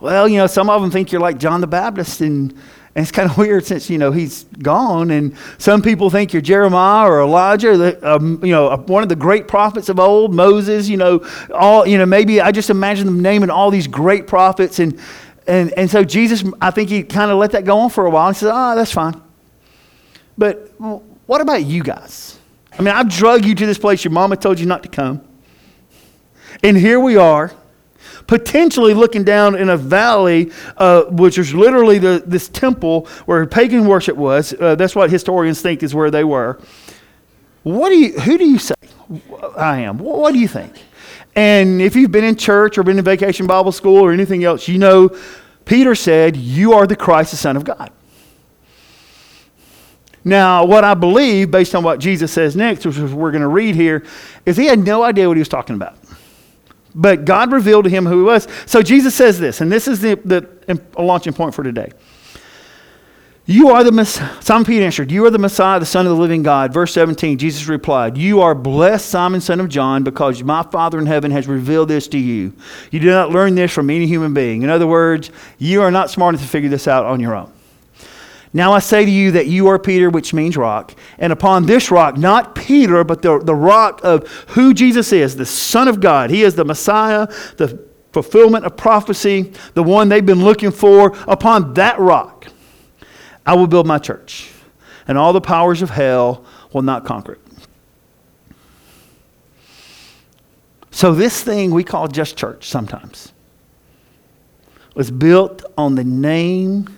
Well, 0.00 0.28
you 0.28 0.36
know, 0.38 0.46
some 0.46 0.70
of 0.70 0.80
them 0.80 0.90
think 0.92 1.10
you're 1.10 1.20
like 1.20 1.38
John 1.38 1.60
the 1.60 1.66
Baptist, 1.66 2.20
and, 2.20 2.56
and 2.94 3.02
it's 3.02 3.12
kind 3.12 3.30
of 3.30 3.38
weird 3.38 3.64
since, 3.64 3.88
you 3.88 3.98
know, 3.98 4.12
he's 4.12 4.44
gone. 4.44 5.10
And 5.10 5.36
some 5.58 5.82
people 5.82 6.10
think 6.10 6.32
you're 6.32 6.42
Jeremiah 6.42 7.08
or 7.08 7.20
Elijah, 7.20 8.08
um, 8.08 8.44
you 8.44 8.52
know, 8.52 8.76
one 8.86 9.02
of 9.02 9.08
the 9.08 9.16
great 9.16 9.48
prophets 9.48 9.88
of 9.88 10.00
old, 10.00 10.34
Moses, 10.34 10.88
you 10.88 10.96
know, 10.96 11.26
all, 11.54 11.86
you 11.86 11.98
know, 11.98 12.06
maybe 12.06 12.40
I 12.40 12.52
just 12.52 12.70
imagine 12.70 13.06
them 13.06 13.20
naming 13.20 13.50
all 13.50 13.70
these 13.70 13.86
great 13.86 14.26
prophets. 14.26 14.78
And, 14.78 14.98
and, 15.46 15.72
and 15.74 15.90
so 15.90 16.04
Jesus, 16.04 16.44
I 16.60 16.70
think 16.70 16.88
he 16.90 17.02
kind 17.02 17.30
of 17.30 17.38
let 17.38 17.52
that 17.52 17.64
go 17.64 17.78
on 17.78 17.90
for 17.90 18.06
a 18.06 18.10
while 18.10 18.28
and 18.28 18.36
said, 18.36 18.50
oh, 18.52 18.76
that's 18.76 18.92
fine. 18.92 19.20
But 20.36 20.72
what 20.78 21.40
about 21.40 21.64
you 21.64 21.82
guys? 21.82 22.38
I 22.78 22.82
mean, 22.82 22.94
I've 22.94 23.08
drug 23.08 23.44
you 23.44 23.54
to 23.54 23.66
this 23.66 23.78
place 23.78 24.04
your 24.04 24.12
mama 24.12 24.36
told 24.36 24.58
you 24.58 24.66
not 24.66 24.82
to 24.84 24.88
come. 24.88 25.22
And 26.62 26.76
here 26.76 26.98
we 26.98 27.16
are, 27.16 27.52
potentially 28.26 28.94
looking 28.94 29.24
down 29.24 29.56
in 29.56 29.68
a 29.68 29.76
valley, 29.76 30.50
uh, 30.76 31.02
which 31.04 31.38
is 31.38 31.54
literally 31.54 31.98
the, 31.98 32.22
this 32.26 32.48
temple 32.48 33.06
where 33.26 33.44
pagan 33.46 33.86
worship 33.86 34.16
was. 34.16 34.54
Uh, 34.58 34.74
that's 34.74 34.94
what 34.94 35.10
historians 35.10 35.60
think 35.60 35.82
is 35.82 35.94
where 35.94 36.10
they 36.10 36.24
were. 36.24 36.60
What 37.62 37.90
do 37.90 37.98
you, 37.98 38.18
who 38.20 38.38
do 38.38 38.44
you 38.44 38.58
say 38.58 38.74
I 39.56 39.80
am? 39.80 39.98
What 39.98 40.32
do 40.32 40.38
you 40.38 40.48
think? 40.48 40.72
And 41.36 41.80
if 41.80 41.94
you've 41.94 42.10
been 42.10 42.24
in 42.24 42.36
church 42.36 42.78
or 42.78 42.82
been 42.82 42.98
in 42.98 43.04
vacation 43.04 43.46
Bible 43.46 43.72
school 43.72 43.98
or 43.98 44.12
anything 44.12 44.44
else, 44.44 44.66
you 44.68 44.78
know 44.78 45.16
Peter 45.64 45.94
said, 45.94 46.36
You 46.36 46.72
are 46.72 46.86
the 46.86 46.96
Christ, 46.96 47.30
the 47.30 47.36
Son 47.36 47.56
of 47.56 47.64
God. 47.64 47.92
Now, 50.24 50.64
what 50.64 50.84
I 50.84 50.94
believe, 50.94 51.50
based 51.50 51.74
on 51.74 51.82
what 51.82 51.98
Jesus 51.98 52.32
says 52.32 52.54
next, 52.54 52.84
which 52.84 52.98
we're 52.98 53.30
going 53.30 53.40
to 53.42 53.48
read 53.48 53.74
here, 53.74 54.04
is 54.44 54.56
he 54.56 54.66
had 54.66 54.78
no 54.78 55.02
idea 55.02 55.28
what 55.28 55.36
he 55.36 55.40
was 55.40 55.48
talking 55.48 55.76
about. 55.76 55.96
But 56.94 57.24
God 57.24 57.52
revealed 57.52 57.84
to 57.84 57.90
him 57.90 58.06
who 58.06 58.18
he 58.18 58.24
was. 58.24 58.48
So 58.66 58.82
Jesus 58.82 59.14
says 59.14 59.38
this, 59.38 59.60
and 59.60 59.70
this 59.70 59.86
is 59.86 60.00
the, 60.00 60.16
the 60.24 60.80
launching 61.00 61.32
point 61.32 61.54
for 61.54 61.62
today. 61.62 61.92
You 63.50 63.70
are 63.70 63.82
the 63.82 63.90
Messiah. 63.90 64.30
Simon 64.40 64.64
Peter 64.64 64.84
answered, 64.84 65.10
You 65.10 65.24
are 65.24 65.30
the 65.30 65.38
Messiah, 65.38 65.80
the 65.80 65.86
Son 65.86 66.06
of 66.06 66.14
the 66.14 66.22
living 66.22 66.44
God. 66.44 66.72
Verse 66.72 66.92
17, 66.92 67.36
Jesus 67.36 67.66
replied, 67.66 68.16
You 68.16 68.42
are 68.42 68.54
blessed, 68.54 69.08
Simon, 69.08 69.40
son 69.40 69.58
of 69.58 69.68
John, 69.68 70.04
because 70.04 70.40
my 70.44 70.62
Father 70.62 71.00
in 71.00 71.06
heaven 71.06 71.32
has 71.32 71.48
revealed 71.48 71.88
this 71.88 72.06
to 72.08 72.18
you. 72.18 72.52
You 72.92 73.00
did 73.00 73.10
not 73.10 73.30
learn 73.30 73.56
this 73.56 73.72
from 73.72 73.90
any 73.90 74.06
human 74.06 74.34
being. 74.34 74.62
In 74.62 74.70
other 74.70 74.86
words, 74.86 75.32
you 75.58 75.82
are 75.82 75.90
not 75.90 76.10
smart 76.10 76.34
enough 76.34 76.44
to 76.44 76.48
figure 76.48 76.68
this 76.68 76.86
out 76.86 77.06
on 77.06 77.18
your 77.18 77.34
own. 77.34 77.52
Now 78.52 78.72
I 78.72 78.80
say 78.80 79.04
to 79.04 79.10
you 79.10 79.30
that 79.32 79.46
you 79.46 79.68
are 79.68 79.78
Peter, 79.78 80.10
which 80.10 80.34
means 80.34 80.56
rock, 80.56 80.94
and 81.18 81.32
upon 81.32 81.66
this 81.66 81.90
rock, 81.90 82.16
not 82.16 82.54
Peter, 82.56 83.04
but 83.04 83.22
the, 83.22 83.38
the 83.38 83.54
rock 83.54 84.00
of 84.02 84.26
who 84.48 84.74
Jesus 84.74 85.12
is, 85.12 85.36
the 85.36 85.46
Son 85.46 85.86
of 85.86 86.00
God. 86.00 86.30
He 86.30 86.42
is 86.42 86.56
the 86.56 86.64
Messiah, 86.64 87.28
the 87.58 87.86
fulfillment 88.12 88.64
of 88.64 88.76
prophecy, 88.76 89.52
the 89.74 89.84
one 89.84 90.08
they've 90.08 90.26
been 90.26 90.42
looking 90.42 90.72
for. 90.72 91.16
Upon 91.28 91.74
that 91.74 92.00
rock, 92.00 92.46
I 93.46 93.54
will 93.54 93.68
build 93.68 93.86
my 93.86 93.98
church, 93.98 94.50
and 95.06 95.16
all 95.16 95.32
the 95.32 95.40
powers 95.40 95.80
of 95.80 95.90
hell 95.90 96.44
will 96.72 96.82
not 96.82 97.04
conquer 97.04 97.34
it. 97.34 97.40
So, 100.90 101.14
this 101.14 101.40
thing 101.42 101.70
we 101.70 101.84
call 101.84 102.08
just 102.08 102.36
church 102.36 102.68
sometimes 102.68 103.32
was 104.96 105.10
built 105.10 105.64
on 105.78 105.94
the 105.94 106.02
name 106.02 106.88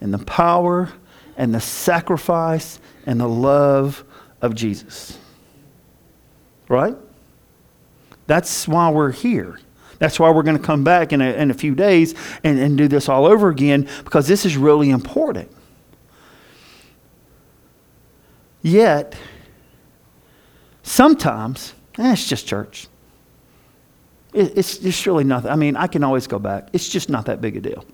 and 0.00 0.12
the 0.12 0.24
power 0.24 0.92
and 1.36 1.54
the 1.54 1.60
sacrifice 1.60 2.80
and 3.04 3.20
the 3.20 3.28
love 3.28 4.04
of 4.42 4.54
Jesus. 4.54 5.18
Right? 6.68 6.96
That's 8.26 8.66
why 8.66 8.90
we're 8.90 9.12
here. 9.12 9.58
That's 9.98 10.20
why 10.20 10.30
we're 10.30 10.42
going 10.42 10.58
to 10.58 10.62
come 10.62 10.84
back 10.84 11.12
in 11.12 11.20
a, 11.20 11.32
in 11.32 11.50
a 11.50 11.54
few 11.54 11.74
days 11.74 12.14
and, 12.44 12.58
and 12.58 12.76
do 12.76 12.88
this 12.88 13.08
all 13.08 13.26
over 13.26 13.48
again 13.48 13.88
because 14.04 14.28
this 14.28 14.44
is 14.44 14.56
really 14.56 14.90
important. 14.90 15.50
Yet, 18.62 19.14
sometimes, 20.82 21.72
eh, 21.98 22.12
it's 22.12 22.28
just 22.28 22.46
church. 22.46 22.88
It, 24.34 24.58
it's 24.58 24.78
just 24.78 25.06
really 25.06 25.24
nothing. 25.24 25.50
I 25.50 25.56
mean, 25.56 25.76
I 25.76 25.86
can 25.86 26.02
always 26.02 26.26
go 26.26 26.38
back. 26.38 26.68
It's 26.72 26.88
just 26.88 27.08
not 27.08 27.26
that 27.26 27.40
big 27.40 27.56
a 27.56 27.60
deal. 27.60 27.84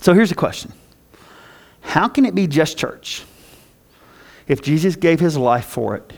So 0.00 0.14
here's 0.14 0.32
a 0.32 0.36
question 0.36 0.72
How 1.82 2.08
can 2.08 2.24
it 2.24 2.34
be 2.34 2.46
just 2.46 2.76
church 2.76 3.22
if 4.48 4.62
Jesus 4.62 4.96
gave 4.96 5.20
his 5.20 5.36
life 5.36 5.66
for 5.66 5.94
it 5.96 6.12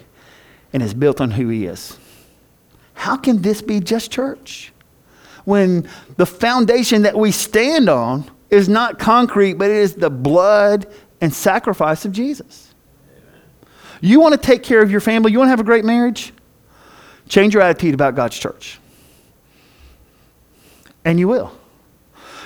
and 0.72 0.82
is 0.82 0.94
built 0.94 1.20
on 1.20 1.30
who 1.30 1.48
he 1.48 1.66
is? 1.66 1.98
How 2.94 3.16
can 3.16 3.42
this 3.42 3.60
be 3.60 3.80
just 3.80 4.10
church 4.10 4.72
when 5.44 5.88
the 6.16 6.26
foundation 6.26 7.02
that 7.02 7.16
we 7.16 7.32
stand 7.32 7.88
on 7.88 8.30
is 8.48 8.68
not 8.68 8.98
concrete, 8.98 9.54
but 9.54 9.70
it 9.70 9.76
is 9.76 9.94
the 9.94 10.10
blood 10.10 10.86
and 11.20 11.34
sacrifice 11.34 12.04
of 12.04 12.12
Jesus? 12.12 12.72
You 14.00 14.20
want 14.20 14.32
to 14.34 14.38
take 14.38 14.62
care 14.62 14.82
of 14.82 14.90
your 14.90 15.00
family? 15.00 15.32
You 15.32 15.38
want 15.38 15.46
to 15.46 15.50
have 15.50 15.60
a 15.60 15.64
great 15.64 15.84
marriage? 15.84 16.32
Change 17.28 17.54
your 17.54 17.62
attitude 17.62 17.94
about 17.94 18.14
God's 18.14 18.38
church. 18.38 18.78
And 21.04 21.18
you 21.18 21.28
will. 21.28 21.52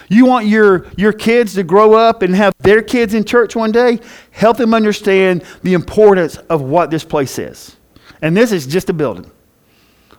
You 0.08 0.26
want 0.26 0.46
your, 0.46 0.86
your 0.96 1.12
kids 1.12 1.54
to 1.54 1.62
grow 1.62 1.94
up 1.94 2.22
and 2.22 2.34
have 2.34 2.54
their 2.58 2.82
kids 2.82 3.14
in 3.14 3.24
church 3.24 3.56
one 3.56 3.72
day? 3.72 4.00
Help 4.30 4.56
them 4.56 4.74
understand 4.74 5.44
the 5.62 5.74
importance 5.74 6.36
of 6.36 6.62
what 6.62 6.90
this 6.90 7.04
place 7.04 7.38
is. 7.38 7.76
And 8.22 8.36
this 8.36 8.52
is 8.52 8.66
just 8.66 8.88
a 8.88 8.92
building. 8.92 9.30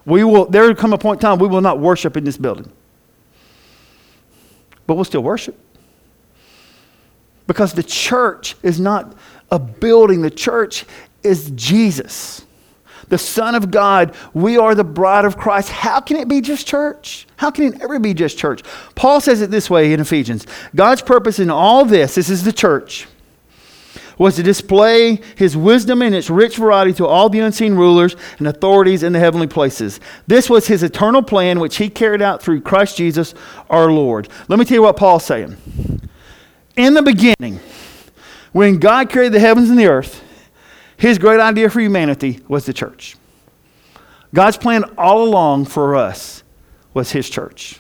We 0.06 0.24
will, 0.24 0.46
there 0.46 0.64
will 0.64 0.76
come 0.76 0.94
a 0.94 0.98
point 0.98 1.20
in 1.20 1.22
time 1.22 1.40
we 1.40 1.48
will 1.48 1.62
not 1.62 1.80
worship 1.80 2.18
in 2.18 2.24
this 2.24 2.38
building. 2.38 2.72
But 4.86 4.96
we'll 4.96 5.06
still 5.06 5.24
worship. 5.24 5.58
Because 7.46 7.74
the 7.74 7.84
church 7.84 8.56
is 8.64 8.80
not 8.80 9.16
a 9.52 9.60
building, 9.60 10.22
the 10.22 10.30
church 10.30 10.86
is 11.24 11.52
Jesus 11.52 12.47
the 13.10 13.18
Son 13.18 13.56
of 13.56 13.72
God. 13.72 14.16
We 14.34 14.58
are 14.58 14.76
the 14.76 14.84
bride 14.84 15.26
of 15.26 15.38
Christ. 15.38 15.70
How 15.70 16.00
can 16.00 16.18
it 16.18 16.28
be 16.28 16.42
just 16.42 16.68
church? 16.68 17.28
How 17.38 17.52
can 17.52 17.66
it 17.66 17.82
ever 17.82 18.00
be 18.00 18.14
just 18.14 18.38
church? 18.38 18.64
Paul 18.96 19.22
says 19.22 19.42
it 19.42 19.52
this 19.52 19.70
way 19.70 19.94
in 19.94 20.00
Ephesians 20.00 20.46
God's 20.76 21.02
purpose 21.02 21.40
in 21.40 21.50
all 21.50 21.86
this, 21.86 22.16
this 22.16 22.30
is 22.30 22.44
the 22.44 22.54
church, 22.54 23.08
was 24.18 24.36
to 24.36 24.44
display 24.44 25.22
his 25.36 25.56
wisdom 25.56 26.02
in 26.02 26.14
its 26.14 26.30
rich 26.30 26.58
variety 26.58 26.94
to 26.94 27.06
all 27.06 27.30
the 27.30 27.40
unseen 27.40 27.76
rulers 27.76 28.16
and 28.40 28.48
authorities 28.48 29.04
in 29.04 29.14
the 29.14 29.20
heavenly 29.20 29.48
places. 29.48 30.00
This 30.26 30.50
was 30.50 30.68
his 30.68 30.84
eternal 30.84 31.22
plan, 31.22 31.60
which 31.60 31.78
he 31.78 31.90
carried 31.90 32.22
out 32.22 32.42
through 32.42 32.62
Christ 32.62 32.98
Jesus 32.98 33.36
our 33.70 33.92
Lord. 33.92 34.28
Let 34.48 34.60
me 34.60 34.66
tell 34.66 34.76
you 34.76 34.82
what 34.82 34.98
Paul's 34.98 35.26
saying. 35.26 35.58
In 36.76 36.94
the 36.94 37.02
beginning, 37.02 37.60
when 38.52 38.80
God 38.80 39.12
created 39.12 39.34
the 39.34 39.40
heavens 39.40 39.70
and 39.70 39.78
the 39.78 39.88
earth, 39.88 40.24
his 40.98 41.20
great 41.20 41.40
idea 41.40 41.70
for 41.70 41.80
humanity 41.80 42.40
was 42.48 42.66
the 42.66 42.74
church. 42.74 43.16
God's 44.34 44.58
plan 44.58 44.84
all 44.98 45.24
along 45.24 45.66
for 45.66 45.96
us 45.96 46.44
was 46.94 47.12
His 47.12 47.30
church. 47.30 47.80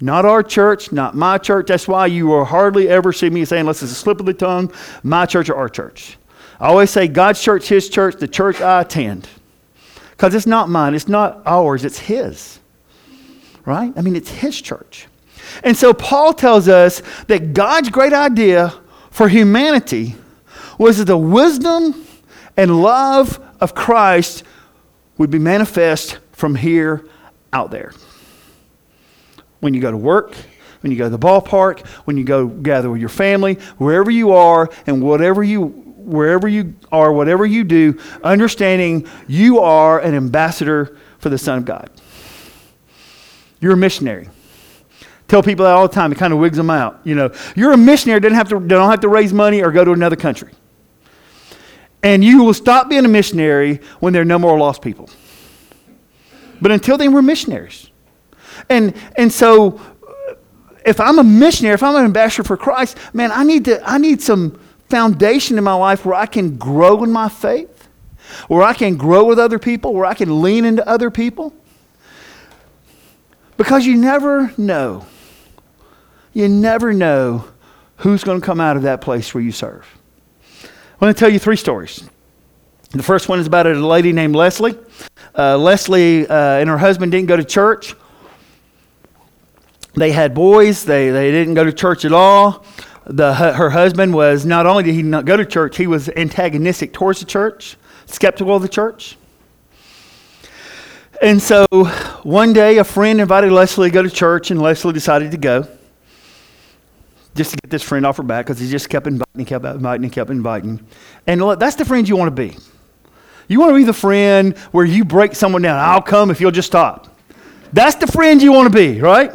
Not 0.00 0.26
our 0.26 0.42
church, 0.42 0.92
not 0.92 1.14
my 1.14 1.38
church. 1.38 1.68
That's 1.68 1.88
why 1.88 2.06
you 2.06 2.26
will 2.26 2.44
hardly 2.44 2.88
ever 2.88 3.12
see 3.12 3.30
me 3.30 3.44
saying, 3.46 3.60
unless 3.60 3.82
it's 3.82 3.92
a 3.92 3.94
slip 3.94 4.20
of 4.20 4.26
the 4.26 4.34
tongue, 4.34 4.70
my 5.02 5.24
church 5.24 5.48
or 5.48 5.56
our 5.56 5.70
church. 5.70 6.18
I 6.60 6.68
always 6.68 6.90
say 6.90 7.08
God's 7.08 7.42
church, 7.42 7.68
His 7.68 7.88
church, 7.88 8.16
the 8.16 8.28
church 8.28 8.60
I 8.60 8.82
attend. 8.82 9.28
Because 10.10 10.34
it's 10.34 10.46
not 10.46 10.68
mine, 10.68 10.94
it's 10.94 11.08
not 11.08 11.42
ours, 11.46 11.84
it's 11.84 11.98
His. 11.98 12.60
Right? 13.64 13.92
I 13.96 14.02
mean, 14.02 14.14
it's 14.14 14.30
His 14.30 14.60
church. 14.60 15.06
And 15.64 15.76
so 15.76 15.94
Paul 15.94 16.34
tells 16.34 16.68
us 16.68 17.02
that 17.28 17.54
God's 17.54 17.88
great 17.88 18.12
idea 18.12 18.74
for 19.10 19.28
humanity 19.28 20.14
was 20.78 21.02
the 21.02 21.16
wisdom 21.16 22.05
and 22.56 22.82
love 22.82 23.40
of 23.60 23.74
Christ 23.74 24.44
would 25.18 25.30
be 25.30 25.38
manifest 25.38 26.18
from 26.32 26.54
here 26.54 27.06
out 27.52 27.70
there. 27.70 27.92
When 29.60 29.74
you 29.74 29.80
go 29.80 29.90
to 29.90 29.96
work, 29.96 30.34
when 30.80 30.92
you 30.92 30.98
go 30.98 31.04
to 31.04 31.10
the 31.10 31.18
ballpark, 31.18 31.86
when 32.04 32.16
you 32.16 32.24
go 32.24 32.46
gather 32.46 32.90
with 32.90 33.00
your 33.00 33.08
family, 33.08 33.54
wherever 33.78 34.10
you 34.10 34.32
are 34.32 34.70
and 34.86 35.02
whatever 35.02 35.42
you 35.42 35.82
wherever 36.06 36.46
you 36.46 36.72
are, 36.92 37.12
whatever 37.12 37.44
you 37.44 37.64
do, 37.64 37.98
understanding 38.22 39.08
you 39.26 39.58
are 39.58 39.98
an 39.98 40.14
ambassador 40.14 40.96
for 41.18 41.30
the 41.30 41.38
Son 41.38 41.58
of 41.58 41.64
God. 41.64 41.90
You're 43.60 43.72
a 43.72 43.76
missionary. 43.76 44.28
Tell 45.26 45.42
people 45.42 45.64
that 45.64 45.72
all 45.72 45.88
the 45.88 45.94
time. 45.94 46.12
It 46.12 46.18
kind 46.18 46.32
of 46.32 46.38
wigs 46.38 46.56
them 46.56 46.70
out. 46.70 47.00
You 47.02 47.16
know, 47.16 47.32
you're 47.56 47.72
a 47.72 47.76
missionary. 47.76 48.20
Doesn't 48.20 48.36
have 48.36 48.48
to 48.50 48.60
don't 48.60 48.88
have 48.88 49.00
to 49.00 49.08
raise 49.08 49.32
money 49.32 49.62
or 49.62 49.72
go 49.72 49.84
to 49.84 49.90
another 49.92 50.14
country. 50.14 50.52
And 52.02 52.22
you 52.22 52.44
will 52.44 52.54
stop 52.54 52.88
being 52.88 53.04
a 53.04 53.08
missionary 53.08 53.80
when 54.00 54.12
there 54.12 54.22
are 54.22 54.26
no 54.26 54.38
more 54.38 54.58
lost 54.58 54.82
people. 54.82 55.10
But 56.60 56.72
until 56.72 56.96
then, 56.96 57.12
we're 57.12 57.22
missionaries. 57.22 57.90
And, 58.68 58.94
and 59.16 59.32
so, 59.32 59.80
if 60.84 61.00
I'm 61.00 61.18
a 61.18 61.24
missionary, 61.24 61.74
if 61.74 61.82
I'm 61.82 61.96
an 61.96 62.04
ambassador 62.04 62.44
for 62.44 62.56
Christ, 62.56 62.96
man, 63.12 63.32
I 63.32 63.42
need, 63.42 63.64
to, 63.66 63.82
I 63.88 63.98
need 63.98 64.22
some 64.22 64.58
foundation 64.88 65.58
in 65.58 65.64
my 65.64 65.74
life 65.74 66.06
where 66.06 66.14
I 66.14 66.26
can 66.26 66.56
grow 66.56 67.02
in 67.02 67.10
my 67.10 67.28
faith, 67.28 67.88
where 68.48 68.62
I 68.62 68.72
can 68.72 68.96
grow 68.96 69.24
with 69.24 69.38
other 69.38 69.58
people, 69.58 69.92
where 69.92 70.06
I 70.06 70.14
can 70.14 70.42
lean 70.42 70.64
into 70.64 70.86
other 70.88 71.10
people. 71.10 71.52
Because 73.56 73.86
you 73.86 73.96
never 73.96 74.52
know. 74.56 75.06
You 76.32 76.48
never 76.48 76.92
know 76.92 77.48
who's 77.98 78.22
going 78.22 78.40
to 78.40 78.44
come 78.44 78.60
out 78.60 78.76
of 78.76 78.82
that 78.82 79.00
place 79.00 79.32
where 79.32 79.42
you 79.42 79.52
serve. 79.52 79.86
I 80.98 81.04
want 81.04 81.14
to 81.14 81.20
tell 81.20 81.30
you 81.30 81.38
three 81.38 81.56
stories. 81.56 82.08
The 82.92 83.02
first 83.02 83.28
one 83.28 83.38
is 83.38 83.46
about 83.46 83.66
a 83.66 83.74
lady 83.74 84.12
named 84.12 84.34
Leslie. 84.34 84.78
Uh, 85.36 85.58
Leslie 85.58 86.26
uh, 86.26 86.34
and 86.34 86.70
her 86.70 86.78
husband 86.78 87.12
didn't 87.12 87.28
go 87.28 87.36
to 87.36 87.44
church. 87.44 87.94
They 89.92 90.10
had 90.10 90.34
boys, 90.34 90.86
they, 90.86 91.10
they 91.10 91.30
didn't 91.30 91.52
go 91.52 91.64
to 91.64 91.72
church 91.72 92.06
at 92.06 92.14
all. 92.14 92.64
The, 93.04 93.34
her 93.34 93.68
husband 93.68 94.14
was 94.14 94.46
not 94.46 94.64
only 94.64 94.84
did 94.84 94.94
he 94.94 95.02
not 95.02 95.26
go 95.26 95.36
to 95.36 95.44
church, 95.44 95.76
he 95.76 95.86
was 95.86 96.08
antagonistic 96.08 96.94
towards 96.94 97.20
the 97.20 97.26
church, 97.26 97.76
skeptical 98.06 98.56
of 98.56 98.62
the 98.62 98.68
church. 98.68 99.18
And 101.20 101.42
so 101.42 101.66
one 102.22 102.54
day 102.54 102.78
a 102.78 102.84
friend 102.84 103.20
invited 103.20 103.52
Leslie 103.52 103.90
to 103.90 103.94
go 103.94 104.02
to 104.02 104.10
church, 104.10 104.50
and 104.50 104.62
Leslie 104.62 104.94
decided 104.94 105.30
to 105.32 105.36
go 105.36 105.68
just 107.36 107.52
to 107.52 107.58
get 107.62 107.70
this 107.70 107.82
friend 107.82 108.04
off 108.04 108.16
her 108.16 108.22
back 108.22 108.46
because 108.46 108.58
he 108.58 108.68
just 108.68 108.88
kept 108.88 109.06
inviting, 109.06 109.44
kept 109.44 109.64
inviting, 109.64 110.10
kept 110.10 110.30
inviting. 110.30 110.86
And 111.26 111.40
look, 111.40 111.60
that's 111.60 111.76
the 111.76 111.84
friend 111.84 112.08
you 112.08 112.16
want 112.16 112.34
to 112.34 112.48
be. 112.48 112.56
You 113.48 113.60
want 113.60 113.70
to 113.70 113.76
be 113.76 113.84
the 113.84 113.92
friend 113.92 114.56
where 114.72 114.84
you 114.84 115.04
break 115.04 115.34
someone 115.34 115.62
down. 115.62 115.78
I'll 115.78 116.02
come 116.02 116.30
if 116.30 116.40
you'll 116.40 116.50
just 116.50 116.66
stop. 116.66 117.16
That's 117.72 117.96
the 117.96 118.06
friend 118.06 118.42
you 118.42 118.52
want 118.52 118.72
to 118.72 118.76
be, 118.76 119.00
right? 119.00 119.30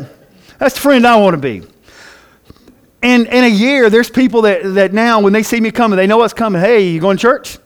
That's 0.58 0.75
the 0.75 0.81
friend 0.81 1.05
I 1.08 1.15
want 1.17 1.36
to 1.36 1.41
be. 1.41 1.65
And 3.03 3.27
in 3.27 3.43
a 3.43 3.50
year, 3.50 3.89
there's 3.89 4.10
people 4.10 4.43
that, 4.43 4.63
that 4.75 4.93
now, 4.93 5.22
when 5.22 5.34
they 5.34 5.43
see 5.43 5.60
me 5.60 5.72
coming, 5.72 5.98
they 5.98 6.08
know 6.08 6.17
what's 6.17 6.34
coming. 6.34 6.62
Hey, 6.62 6.89
you 6.89 7.00
going 7.00 7.17
to 7.17 7.22
church? 7.22 7.58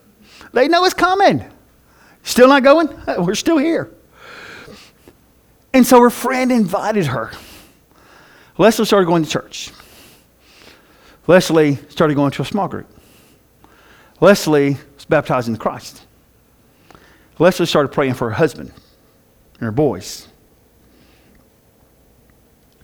They 0.52 0.68
know 0.68 0.84
it's 0.84 0.94
coming. 0.94 1.44
Still 2.22 2.48
not 2.48 2.62
going? 2.62 2.88
We're 3.18 3.34
still 3.34 3.58
here. 3.58 3.92
And 5.74 5.86
so 5.86 6.00
her 6.00 6.10
friend 6.10 6.50
invited 6.50 7.06
her. 7.06 7.32
Leslie 8.56 8.86
started 8.86 9.06
going 9.06 9.24
to 9.24 9.30
church. 9.30 9.72
Leslie 11.26 11.76
started 11.88 12.14
going 12.14 12.30
to 12.32 12.42
a 12.42 12.44
small 12.44 12.68
group. 12.68 12.86
Leslie 14.20 14.76
was 14.94 15.04
baptized 15.04 15.48
in 15.48 15.56
Christ. 15.56 16.06
Leslie 17.38 17.66
started 17.66 17.88
praying 17.88 18.14
for 18.14 18.30
her 18.30 18.34
husband 18.36 18.72
and 19.54 19.62
her 19.62 19.72
boys. 19.72 20.28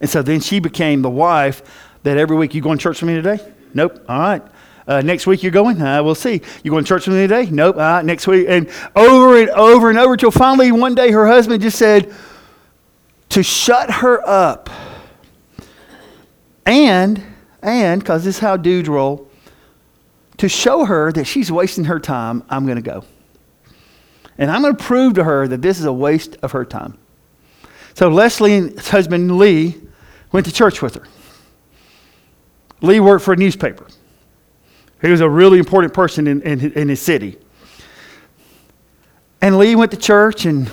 And 0.00 0.10
so 0.10 0.20
then 0.20 0.40
she 0.40 0.58
became 0.58 1.02
the 1.02 1.10
wife 1.10 1.62
that 2.02 2.18
every 2.18 2.36
week, 2.36 2.54
you 2.54 2.60
going 2.60 2.78
to 2.78 2.82
church 2.82 3.00
with 3.00 3.08
me 3.08 3.14
today? 3.14 3.38
Nope. 3.72 4.04
All 4.08 4.18
right. 4.18 4.42
Uh, 4.86 5.00
next 5.00 5.28
week 5.28 5.44
you're 5.44 5.52
going? 5.52 5.80
Uh, 5.80 6.02
we'll 6.02 6.16
see. 6.16 6.42
You 6.64 6.70
going 6.72 6.84
to 6.84 6.88
church 6.88 7.06
with 7.06 7.16
me 7.16 7.22
today? 7.22 7.48
Nope. 7.48 7.76
All 7.76 7.82
right. 7.82 8.04
Next 8.04 8.26
week. 8.26 8.46
And 8.48 8.68
over 8.96 9.40
and 9.40 9.48
over 9.50 9.88
and 9.88 9.98
over 9.98 10.14
until 10.14 10.32
finally 10.32 10.72
one 10.72 10.96
day 10.96 11.12
her 11.12 11.26
husband 11.26 11.62
just 11.62 11.78
said 11.78 12.12
to 13.30 13.42
shut 13.42 13.90
her 13.90 14.20
up. 14.26 14.68
And, 16.66 17.22
and, 17.62 18.00
because 18.00 18.24
this 18.24 18.36
is 18.36 18.40
how 18.40 18.56
dudes 18.56 18.88
roll, 18.88 19.30
to 20.38 20.48
show 20.48 20.84
her 20.84 21.12
that 21.12 21.24
she's 21.24 21.52
wasting 21.52 21.84
her 21.84 22.00
time, 22.00 22.42
I'm 22.50 22.66
going 22.66 22.76
to 22.76 22.82
go. 22.82 23.04
And 24.38 24.50
I'm 24.50 24.62
going 24.62 24.76
to 24.76 24.82
prove 24.82 25.14
to 25.14 25.24
her 25.24 25.46
that 25.46 25.62
this 25.62 25.78
is 25.78 25.84
a 25.84 25.92
waste 25.92 26.36
of 26.42 26.52
her 26.52 26.64
time. 26.64 26.98
So 27.94 28.08
Leslie's 28.08 28.88
husband, 28.88 29.36
Lee, 29.38 29.80
went 30.32 30.46
to 30.46 30.52
church 30.52 30.82
with 30.82 30.94
her. 30.94 31.06
Lee 32.80 32.98
worked 33.00 33.24
for 33.24 33.34
a 33.34 33.36
newspaper. 33.36 33.86
He 35.00 35.10
was 35.10 35.20
a 35.20 35.28
really 35.28 35.58
important 35.58 35.92
person 35.92 36.26
in, 36.26 36.42
in, 36.42 36.72
in 36.72 36.88
his 36.88 37.00
city. 37.00 37.38
And 39.40 39.58
Lee 39.58 39.76
went 39.76 39.90
to 39.90 39.96
church 39.96 40.44
and 40.44 40.70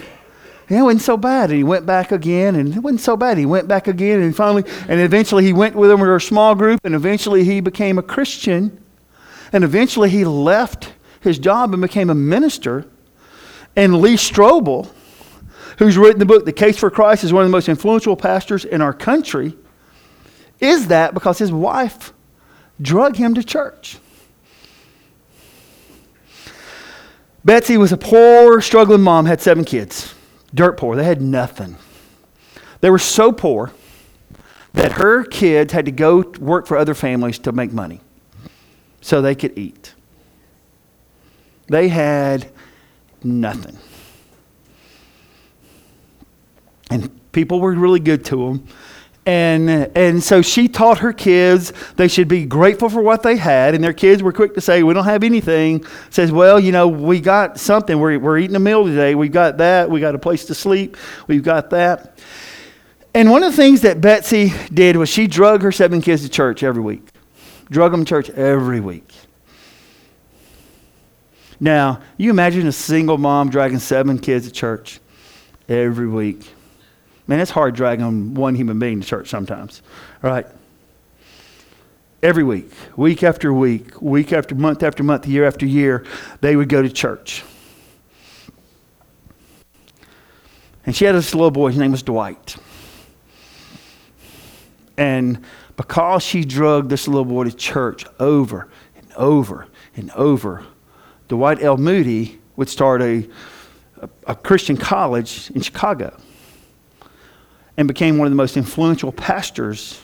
it 0.78 0.82
wasn't 0.82 1.02
so 1.02 1.18
bad. 1.18 1.50
And 1.50 1.58
he 1.58 1.64
went 1.64 1.86
back 1.86 2.12
again, 2.12 2.56
and 2.56 2.76
it 2.76 2.80
wasn't 2.80 3.02
so 3.02 3.18
bad. 3.18 3.38
He 3.38 3.46
went 3.46 3.68
back 3.68 3.88
again, 3.88 4.22
and 4.22 4.36
finally, 4.36 4.64
and 4.88 5.00
eventually 5.00 5.44
he 5.44 5.54
went 5.54 5.76
with 5.76 5.90
them 5.90 6.00
to 6.00 6.16
a 6.16 6.20
small 6.20 6.54
group, 6.54 6.80
and 6.84 6.94
eventually 6.94 7.44
he 7.44 7.60
became 7.60 7.98
a 7.98 8.04
Christian. 8.04 8.82
And 9.52 9.64
eventually 9.64 10.10
he 10.10 10.26
left 10.26 10.94
his 11.22 11.40
job 11.40 11.74
and 11.74 11.82
became 11.82 12.10
a 12.10 12.16
minister. 12.16 12.86
And 13.76 14.00
Lee 14.00 14.16
Strobel, 14.16 14.92
who's 15.80 15.98
written 15.98 16.20
the 16.20 16.26
book 16.26 16.46
The 16.46 16.54
Case 16.54 16.78
for 16.78 16.92
Christ, 16.92 17.24
is 17.24 17.34
one 17.34 17.44
of 17.44 17.50
the 17.50 17.56
most 17.56 17.68
influential 17.68 18.16
pastors 18.16 18.66
in 18.66 18.82
our 18.82 18.94
country 18.94 19.56
is 20.60 20.88
that 20.88 21.14
because 21.14 21.38
his 21.38 21.52
wife 21.52 22.14
drug 22.82 23.16
him 23.16 23.34
to 23.34 23.44
church. 23.44 23.98
Betsy 27.46 27.78
was 27.78 27.92
a 27.92 27.98
poor, 27.98 28.62
struggling 28.62 29.02
mom, 29.02 29.26
had 29.26 29.42
seven 29.42 29.64
kids, 29.64 30.14
dirt 30.54 30.78
poor. 30.78 30.96
They 30.96 31.04
had 31.04 31.22
nothing. 31.22 31.78
They 32.82 32.90
were 32.90 33.00
so 33.00 33.32
poor 33.32 33.72
that 34.74 34.94
her 34.94 35.24
kids 35.24 35.74
had 35.74 35.86
to 35.86 35.92
go 35.92 36.22
work 36.40 36.68
for 36.68 36.78
other 36.78 36.94
families 36.94 37.40
to 37.40 37.52
make 37.52 37.72
money 37.72 38.02
so 39.02 39.22
they 39.22 39.36
could 39.36 39.58
eat. 39.58 39.94
They 41.68 41.88
had 41.88 42.50
nothing. 43.24 43.78
And 46.90 47.32
people 47.32 47.60
were 47.60 47.74
really 47.74 48.00
good 48.00 48.26
to 48.26 48.48
them. 48.48 48.68
And, 49.30 49.96
and 49.96 50.24
so 50.24 50.42
she 50.42 50.68
taught 50.68 50.98
her 50.98 51.14
kids 51.14 51.72
they 51.98 52.08
should 52.08 52.28
be 52.28 52.46
grateful 52.48 52.90
for 52.90 53.04
what 53.04 53.22
they 53.22 53.38
had. 53.38 53.76
And 53.76 53.84
their 53.84 53.94
kids 53.94 54.24
were 54.24 54.34
quick 54.34 54.56
to 54.56 54.62
say, 54.62 54.82
We 54.82 54.92
don't 54.96 55.06
have 55.06 55.24
anything. 55.24 55.86
Says, 56.10 56.32
Well, 56.32 56.60
you 56.60 56.72
know, 56.72 56.88
we 56.88 57.22
got 57.22 57.60
something. 57.60 58.00
We're, 58.00 58.18
we're 58.18 58.40
eating 58.40 58.56
a 58.56 58.60
meal 58.60 58.86
today. 58.86 59.14
We've 59.14 59.32
got 59.32 59.60
that. 59.60 59.92
We 59.92 60.00
got 60.00 60.16
a 60.16 60.18
place 60.18 60.46
to 60.46 60.56
sleep. 60.56 60.98
We've 61.28 61.44
got 61.44 61.70
that. 61.70 62.18
And 63.14 63.30
one 63.30 63.44
of 63.44 63.52
the 63.52 63.56
things 63.56 63.82
that 63.82 64.02
Betsy 64.02 64.52
did 64.74 64.96
was 64.96 65.10
she 65.10 65.28
drug 65.28 65.62
her 65.62 65.72
seven 65.72 66.02
kids 66.02 66.24
to 66.24 66.30
church 66.30 66.64
every 66.64 66.82
week. 66.82 67.08
Drug 67.70 67.92
them 67.92 68.06
to 68.06 68.10
church 68.10 68.32
every 68.32 68.80
week. 68.80 69.14
Now, 71.60 72.02
you 72.18 72.32
imagine 72.32 72.66
a 72.66 72.72
single 72.72 73.20
mom 73.20 73.52
dragging 73.52 73.78
seven 73.78 74.18
kids 74.18 74.48
to 74.48 74.52
church 74.52 75.00
every 75.68 76.08
week. 76.08 76.50
Man, 77.30 77.40
it's 77.40 77.52
hard 77.52 77.76
dragging 77.76 78.34
one 78.34 78.56
human 78.56 78.80
being 78.80 79.02
to 79.02 79.08
church 79.08 79.30
sometimes, 79.30 79.84
right? 80.24 80.48
Every 82.24 82.44
week, 82.44 82.72
week 82.98 83.22
after 83.22 83.54
week, 83.54 84.02
week 84.02 84.34
after 84.34 84.56
month 84.56 84.82
after 84.82 85.04
month, 85.04 85.28
year 85.28 85.46
after 85.46 85.68
year, 85.68 86.08
they 86.42 86.56
would 86.56 86.70
go 86.70 86.82
to 86.82 86.90
church. 86.90 87.44
And 90.88 90.96
she 90.96 91.06
had 91.06 91.14
this 91.14 91.36
little 91.36 91.52
boy, 91.52 91.68
his 91.68 91.78
name 91.78 91.92
was 91.92 92.02
Dwight. 92.02 92.58
And 94.98 95.46
because 95.78 96.24
she 96.24 96.44
drugged 96.44 96.90
this 96.90 97.08
little 97.08 97.26
boy 97.26 97.44
to 97.44 97.56
church 97.56 98.08
over 98.20 98.70
and 98.96 99.14
over 99.14 99.68
and 99.96 100.10
over, 100.14 100.66
Dwight 101.28 101.62
L. 101.62 101.78
Moody 101.78 102.40
would 102.56 102.70
start 102.70 103.04
a, 103.04 103.30
a, 104.02 104.10
a 104.26 104.36
Christian 104.36 104.78
college 104.78 105.52
in 105.52 105.62
Chicago 105.62 106.20
and 107.80 107.88
became 107.88 108.18
one 108.18 108.26
of 108.28 108.32
the 108.32 108.36
most 108.36 108.58
influential 108.58 109.10
pastors 109.10 110.02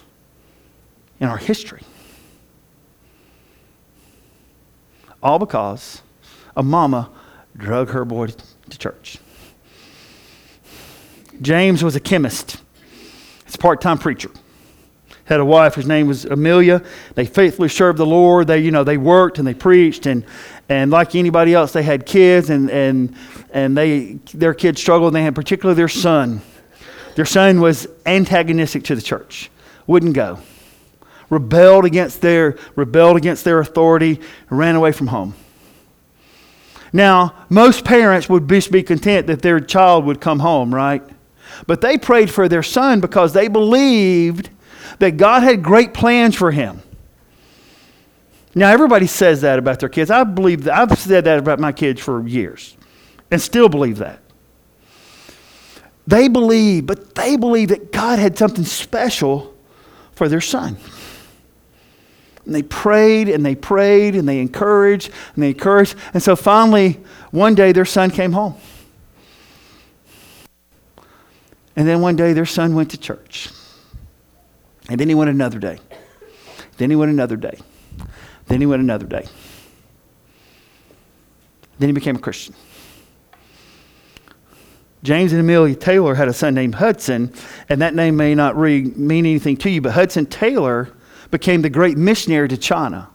in 1.20 1.28
our 1.28 1.36
history. 1.36 1.82
All 5.22 5.38
because 5.38 6.00
a 6.56 6.62
mama 6.62 7.10
drug 7.54 7.90
her 7.90 8.06
boy 8.06 8.28
to 8.70 8.78
church. 8.78 9.18
James 11.42 11.84
was 11.84 11.94
a 11.94 12.00
chemist. 12.00 12.56
He's 13.44 13.56
a 13.56 13.58
part-time 13.58 13.98
preacher. 13.98 14.30
Had 15.26 15.40
a 15.40 15.44
wife, 15.44 15.74
whose 15.74 15.86
name 15.86 16.06
was 16.06 16.24
Amelia. 16.24 16.82
They 17.14 17.26
faithfully 17.26 17.68
served 17.68 17.98
the 17.98 18.06
Lord. 18.06 18.46
They, 18.46 18.60
you 18.60 18.70
know, 18.70 18.84
they 18.84 18.96
worked 18.96 19.38
and 19.38 19.46
they 19.46 19.54
preached 19.54 20.06
and 20.06 20.24
and 20.70 20.90
like 20.90 21.14
anybody 21.14 21.52
else, 21.52 21.72
they 21.72 21.82
had 21.82 22.06
kids 22.06 22.48
and 22.48 22.70
and 22.70 23.14
and 23.52 23.76
they 23.76 24.14
their 24.32 24.54
kids 24.54 24.80
struggled 24.80 25.08
and 25.08 25.16
they 25.16 25.24
had 25.24 25.34
particularly 25.34 25.76
their 25.76 25.88
son 25.88 26.40
their 27.16 27.24
son 27.24 27.60
was 27.60 27.88
antagonistic 28.04 28.84
to 28.84 28.94
the 28.94 29.02
church, 29.02 29.50
wouldn't 29.86 30.14
go. 30.14 30.38
Rebelled 31.30 31.86
against 31.86 32.20
their, 32.20 32.56
rebelled 32.76 33.16
against 33.16 33.42
their 33.42 33.58
authority, 33.58 34.20
ran 34.48 34.76
away 34.76 34.92
from 34.92 35.08
home. 35.08 35.34
Now, 36.92 37.34
most 37.48 37.84
parents 37.84 38.28
would 38.28 38.48
just 38.48 38.70
be 38.70 38.82
content 38.82 39.26
that 39.26 39.42
their 39.42 39.60
child 39.60 40.04
would 40.04 40.20
come 40.20 40.38
home, 40.38 40.74
right? 40.74 41.02
But 41.66 41.80
they 41.80 41.98
prayed 41.98 42.30
for 42.30 42.48
their 42.48 42.62
son 42.62 43.00
because 43.00 43.32
they 43.32 43.48
believed 43.48 44.50
that 44.98 45.16
God 45.16 45.42
had 45.42 45.62
great 45.62 45.94
plans 45.94 46.36
for 46.36 46.50
him. 46.50 46.82
Now, 48.54 48.70
everybody 48.70 49.06
says 49.06 49.40
that 49.40 49.58
about 49.58 49.80
their 49.80 49.88
kids. 49.88 50.10
I 50.10 50.22
believe 50.24 50.64
that. 50.64 50.78
I've 50.78 50.98
said 50.98 51.24
that 51.24 51.38
about 51.38 51.60
my 51.60 51.72
kids 51.72 52.00
for 52.00 52.26
years 52.26 52.76
and 53.30 53.40
still 53.40 53.68
believe 53.68 53.98
that. 53.98 54.20
They 56.06 56.28
believe, 56.28 56.86
but 56.86 57.14
they 57.14 57.36
believe 57.36 57.68
that 57.68 57.92
God 57.92 58.18
had 58.18 58.38
something 58.38 58.64
special 58.64 59.54
for 60.12 60.28
their 60.28 60.40
son. 60.40 60.76
And 62.44 62.54
they 62.54 62.62
prayed 62.62 63.28
and 63.28 63.44
they 63.44 63.56
prayed 63.56 64.14
and 64.14 64.28
they 64.28 64.38
encouraged 64.38 65.10
and 65.34 65.42
they 65.42 65.48
encouraged. 65.48 65.96
And 66.14 66.22
so 66.22 66.36
finally, 66.36 67.00
one 67.32 67.56
day 67.56 67.72
their 67.72 67.84
son 67.84 68.10
came 68.10 68.32
home. 68.32 68.54
And 71.74 71.86
then 71.86 72.00
one 72.00 72.16
day 72.16 72.32
their 72.32 72.46
son 72.46 72.74
went 72.74 72.92
to 72.92 72.98
church. 72.98 73.50
And 74.88 75.00
then 75.00 75.08
he 75.08 75.14
went 75.14 75.28
another 75.28 75.58
day. 75.58 75.78
Then 76.76 76.90
he 76.90 76.96
went 76.96 77.10
another 77.10 77.36
day. 77.36 77.58
Then 78.46 78.60
he 78.60 78.66
went 78.66 78.80
another 78.80 79.06
day. 79.06 79.26
Then 81.78 81.88
he 81.88 81.92
became 81.92 82.16
a 82.16 82.20
Christian. 82.20 82.54
James 85.06 85.32
and 85.32 85.40
Amelia 85.40 85.76
Taylor 85.76 86.16
had 86.16 86.26
a 86.26 86.32
son 86.32 86.52
named 86.54 86.74
Hudson, 86.74 87.32
and 87.68 87.80
that 87.80 87.94
name 87.94 88.16
may 88.16 88.34
not 88.34 88.58
mean 88.58 89.24
anything 89.24 89.56
to 89.58 89.70
you, 89.70 89.80
but 89.80 89.92
Hudson 89.92 90.26
Taylor 90.26 90.92
became 91.30 91.62
the 91.62 91.70
great 91.70 91.96
missionary 91.96 92.48
to 92.48 92.56
China. 92.56 93.08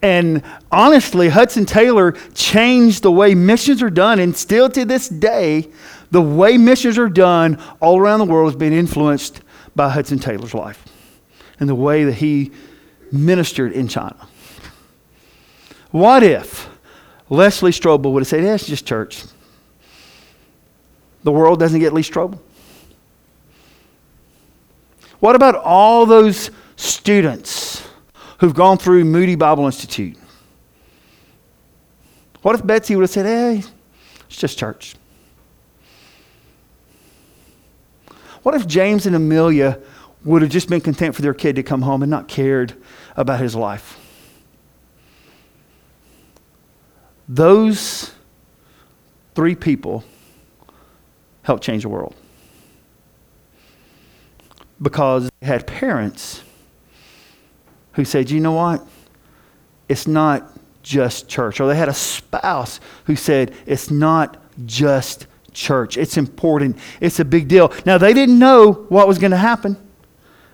And 0.00 0.42
honestly, 0.72 1.28
Hudson 1.28 1.66
Taylor 1.66 2.12
changed 2.32 3.02
the 3.02 3.12
way 3.12 3.34
missions 3.34 3.82
are 3.82 3.90
done, 3.90 4.18
and 4.18 4.34
still 4.34 4.70
to 4.70 4.86
this 4.86 5.08
day, 5.10 5.68
The 6.10 6.22
way 6.22 6.58
missions 6.58 6.98
are 6.98 7.08
done 7.08 7.62
all 7.78 7.98
around 7.98 8.18
the 8.18 8.24
world 8.24 8.50
has 8.50 8.58
been 8.58 8.72
influenced 8.72 9.42
by 9.76 9.90
Hudson 9.90 10.18
Taylor's 10.18 10.54
life 10.54 10.84
and 11.60 11.68
the 11.68 11.74
way 11.74 12.04
that 12.04 12.14
he 12.14 12.50
ministered 13.12 13.72
in 13.72 13.86
China. 13.86 14.16
What 15.92 16.22
if 16.22 16.68
Leslie 17.28 17.70
Strobel 17.70 18.12
would 18.12 18.22
have 18.22 18.28
said, 18.28 18.42
it's 18.42 18.66
just 18.66 18.86
church. 18.86 19.22
The 21.22 21.32
world 21.32 21.58
doesn't 21.58 21.80
get 21.80 21.92
Lee 21.92 22.02
Strobel? 22.02 22.38
What 25.20 25.36
about 25.36 25.54
all 25.54 26.06
those 26.06 26.50
students 26.76 27.86
who've 28.38 28.54
gone 28.54 28.78
through 28.78 29.04
Moody 29.04 29.34
Bible 29.34 29.66
Institute? 29.66 30.16
What 32.42 32.54
if 32.54 32.66
Betsy 32.66 32.96
would 32.96 33.02
have 33.02 33.10
said, 33.10 33.26
hey, 33.26 33.62
it's 34.26 34.36
just 34.38 34.58
church? 34.58 34.96
What 38.42 38.54
if 38.54 38.66
James 38.66 39.04
and 39.04 39.14
Amelia 39.14 39.78
would 40.24 40.40
have 40.40 40.50
just 40.50 40.70
been 40.70 40.80
content 40.80 41.14
for 41.14 41.20
their 41.20 41.34
kid 41.34 41.56
to 41.56 41.62
come 41.62 41.82
home 41.82 42.02
and 42.02 42.10
not 42.10 42.28
cared 42.28 42.74
about 43.14 43.40
his 43.40 43.54
life? 43.54 43.98
Those 47.28 48.14
three 49.34 49.54
people 49.54 50.02
helped 51.50 51.64
change 51.64 51.82
the 51.82 51.88
world 51.88 52.14
because 54.80 55.28
they 55.40 55.48
had 55.48 55.66
parents 55.66 56.44
who 57.94 58.04
said, 58.04 58.30
you 58.30 58.38
know 58.38 58.52
what? 58.52 58.86
It's 59.88 60.06
not 60.06 60.56
just 60.84 61.28
church. 61.28 61.58
Or 61.60 61.66
they 61.66 61.74
had 61.76 61.88
a 61.88 61.92
spouse 61.92 62.78
who 63.06 63.16
said, 63.16 63.52
it's 63.66 63.90
not 63.90 64.40
just 64.64 65.26
church. 65.52 65.96
It's 65.96 66.16
important. 66.16 66.78
It's 67.00 67.18
a 67.18 67.24
big 67.24 67.48
deal. 67.48 67.72
Now, 67.84 67.98
they 67.98 68.14
didn't 68.14 68.38
know 68.38 68.86
what 68.88 69.08
was 69.08 69.18
going 69.18 69.32
to 69.32 69.36
happen. 69.36 69.76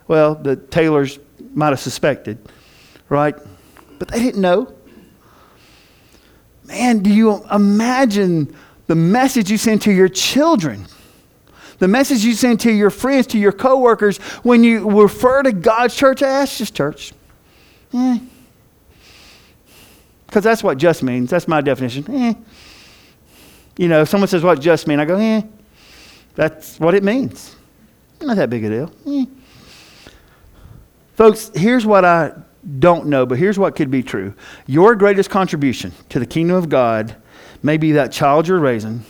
Well, 0.07 0.33
the 0.33 0.55
Taylors 0.55 1.19
might 1.53 1.69
have 1.69 1.79
suspected, 1.79 2.39
right? 3.07 3.35
But 3.99 4.07
they 4.07 4.17
didn't 4.17 4.41
know. 4.41 4.73
Man, 6.63 7.03
do 7.03 7.13
you 7.13 7.45
imagine 7.51 8.55
the 8.87 8.95
message 8.95 9.51
you 9.51 9.57
send 9.57 9.81
to 9.83 9.91
your 9.91 10.09
children? 10.09 10.87
The 11.79 11.87
message 11.87 12.23
you 12.25 12.33
send 12.33 12.59
to 12.61 12.71
your 12.71 12.89
friends, 12.89 13.27
to 13.27 13.37
your 13.37 13.51
coworkers, 13.51 14.17
when 14.43 14.63
you 14.63 14.89
refer 14.89 15.43
to 15.43 15.51
God's 15.51 15.95
church, 15.95 16.21
it's 16.23 16.57
just 16.57 16.73
church. 16.73 17.13
Eh. 17.93 18.19
Because 20.25 20.43
that's 20.43 20.63
what 20.63 20.77
just 20.77 21.03
means. 21.03 21.29
That's 21.29 21.47
my 21.47 21.61
definition. 21.61 22.05
Eh. 22.09 22.33
You 23.77 23.87
know, 23.87 24.01
if 24.01 24.09
someone 24.09 24.27
says 24.27 24.43
what 24.43 24.59
just 24.59 24.87
mean, 24.87 24.99
I 24.99 25.05
go, 25.05 25.17
eh. 25.17 25.41
That's 26.35 26.79
what 26.79 26.95
it 26.95 27.03
means. 27.03 27.55
Not 28.19 28.37
that 28.37 28.49
big 28.49 28.63
a 28.63 28.69
deal. 28.69 28.91
Eh. 29.07 29.25
Folks, 31.13 31.51
here's 31.53 31.85
what 31.85 32.05
I 32.05 32.33
don't 32.79 33.07
know, 33.07 33.25
but 33.25 33.37
here's 33.37 33.57
what 33.57 33.75
could 33.75 33.91
be 33.91 34.03
true. 34.03 34.33
Your 34.65 34.95
greatest 34.95 35.29
contribution 35.29 35.91
to 36.09 36.19
the 36.19 36.25
kingdom 36.25 36.57
of 36.57 36.69
God 36.69 37.15
may 37.63 37.77
be 37.77 37.93
that 37.93 38.11
child 38.11 38.47
you're 38.47 38.59
raising 38.59 39.03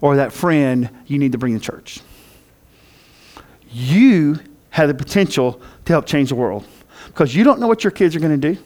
or 0.00 0.16
that 0.16 0.32
friend 0.32 0.90
you 1.06 1.18
need 1.18 1.32
to 1.32 1.38
bring 1.38 1.58
to 1.58 1.64
church. 1.64 2.00
You 3.70 4.38
have 4.70 4.88
the 4.88 4.94
potential 4.94 5.60
to 5.84 5.92
help 5.92 6.06
change 6.06 6.30
the 6.30 6.34
world 6.34 6.66
because 7.06 7.34
you 7.34 7.44
don't 7.44 7.60
know 7.60 7.66
what 7.66 7.84
your 7.84 7.90
kids 7.90 8.16
are 8.16 8.20
going 8.20 8.40
to 8.40 8.54
do. 8.54 8.60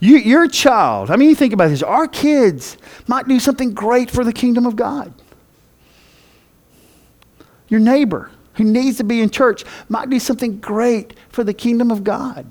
You, 0.00 0.18
your 0.18 0.48
child, 0.48 1.10
I 1.10 1.16
mean, 1.16 1.28
you 1.28 1.34
think 1.34 1.52
about 1.52 1.68
this, 1.68 1.82
our 1.82 2.06
kids 2.06 2.78
might 3.08 3.26
do 3.26 3.40
something 3.40 3.74
great 3.74 4.10
for 4.10 4.22
the 4.22 4.32
kingdom 4.32 4.64
of 4.64 4.76
God. 4.76 5.12
Your 7.68 7.80
neighbor 7.80 8.30
who 8.54 8.64
needs 8.64 8.96
to 8.98 9.04
be 9.04 9.20
in 9.20 9.30
church 9.30 9.64
might 9.88 10.08
do 10.08 10.18
something 10.18 10.58
great 10.60 11.14
for 11.30 11.44
the 11.44 11.54
kingdom 11.54 11.90
of 11.90 12.04
God. 12.04 12.46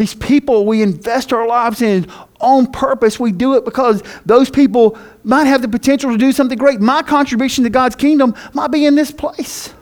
These 0.00 0.14
people 0.14 0.64
we 0.64 0.80
invest 0.80 1.30
our 1.30 1.46
lives 1.46 1.82
in 1.82 2.10
on 2.40 2.72
purpose, 2.72 3.20
we 3.20 3.32
do 3.32 3.56
it 3.56 3.66
because 3.66 4.02
those 4.24 4.48
people 4.48 4.98
might 5.24 5.44
have 5.44 5.60
the 5.60 5.68
potential 5.68 6.10
to 6.10 6.16
do 6.16 6.32
something 6.32 6.56
great. 6.56 6.80
My 6.80 7.02
contribution 7.02 7.64
to 7.64 7.70
God's 7.70 7.96
kingdom 7.96 8.34
might 8.54 8.68
be 8.68 8.86
in 8.86 8.94
this 8.94 9.10
place. 9.10 9.74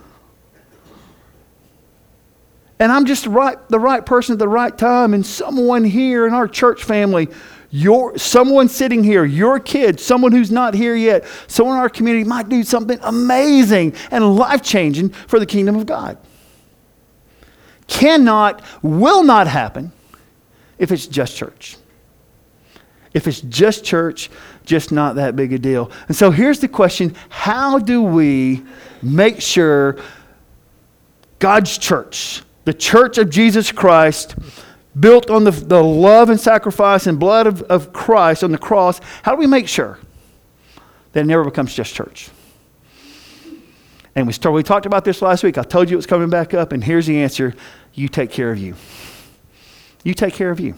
And 2.81 2.91
I'm 2.91 3.07
just 3.07 3.27
right, 3.27 3.57
the 3.69 3.79
right 3.79 4.05
person 4.05 4.33
at 4.33 4.41
the 4.41 4.49
right 4.49 4.77
time, 4.77 5.15
and 5.15 5.25
someone 5.25 5.85
here 5.85 6.27
in 6.27 6.35
our 6.35 6.49
church 6.49 6.83
family, 6.83 7.29
your, 7.71 8.19
someone 8.19 8.69
sitting 8.69 9.05
here, 9.05 9.25
your 9.25 9.61
kid, 9.61 10.01
someone 10.01 10.33
who's 10.33 10.51
not 10.51 10.75
here 10.75 10.97
yet, 10.97 11.27
someone 11.47 11.77
in 11.77 11.81
our 11.81 11.89
community 11.89 12.25
might 12.25 12.49
do 12.49 12.65
something 12.65 12.99
amazing 13.05 13.95
and 14.11 14.35
life 14.35 14.63
changing 14.63 15.11
for 15.11 15.39
the 15.39 15.47
kingdom 15.47 15.77
of 15.77 15.87
God. 15.87 16.19
Cannot, 17.87 18.63
will 18.83 19.23
not 19.23 19.47
happen 19.47 19.93
if 20.79 20.93
it's 20.93 21.07
just 21.07 21.37
church. 21.37 21.77
If 23.15 23.27
it's 23.27 23.41
just 23.41 23.85
church, 23.85 24.31
just 24.65 24.93
not 24.93 25.17
that 25.17 25.35
big 25.35 25.53
a 25.53 25.59
deal. 25.59 25.91
And 26.09 26.17
so 26.17 26.31
here's 26.31 26.61
the 26.61 26.69
question 26.69 27.15
How 27.29 27.79
do 27.79 28.03
we 28.03 28.63
make 29.03 29.41
sure 29.41 29.97
God's 31.39 31.79
church, 31.79 32.43
the 32.65 32.75
church 32.75 33.19
of 33.19 33.31
Jesus 33.31 33.73
Christ, 33.73 34.37
built 34.99 35.31
on 35.31 35.45
the, 35.45 35.51
the 35.51 35.83
love 35.83 36.31
and 36.31 36.39
sacrifice 36.39 37.07
and 37.07 37.19
blood 37.19 37.47
of, 37.47 37.63
of 37.63 37.93
Christ 37.93 38.43
on 38.43 38.51
the 38.51 38.59
cross, 38.59 39.01
how 39.23 39.33
do 39.33 39.39
we 39.39 39.47
make 39.47 39.69
sure 39.69 39.99
that 41.13 41.21
it 41.21 41.27
never 41.27 41.45
becomes 41.45 41.75
just 41.75 41.95
church? 41.95 42.31
And 44.15 44.27
we, 44.27 44.33
started, 44.33 44.57
we 44.57 44.63
talked 44.65 44.87
about 44.87 45.05
this 45.05 45.23
last 45.23 45.45
week. 45.45 45.59
I 45.59 45.63
told 45.63 45.89
you 45.89 45.95
it 45.95 45.99
was 45.99 46.07
coming 46.07 46.29
back 46.29 46.53
up, 46.53 46.73
and 46.73 46.83
here's 46.83 47.07
the 47.07 47.23
answer 47.23 47.55
you 47.95 48.09
take 48.09 48.33
care 48.33 48.51
of 48.51 48.59
you. 48.59 48.75
You 50.05 50.15
take 50.15 50.35
care 50.35 50.51
of 50.51 50.61
you. 50.61 50.75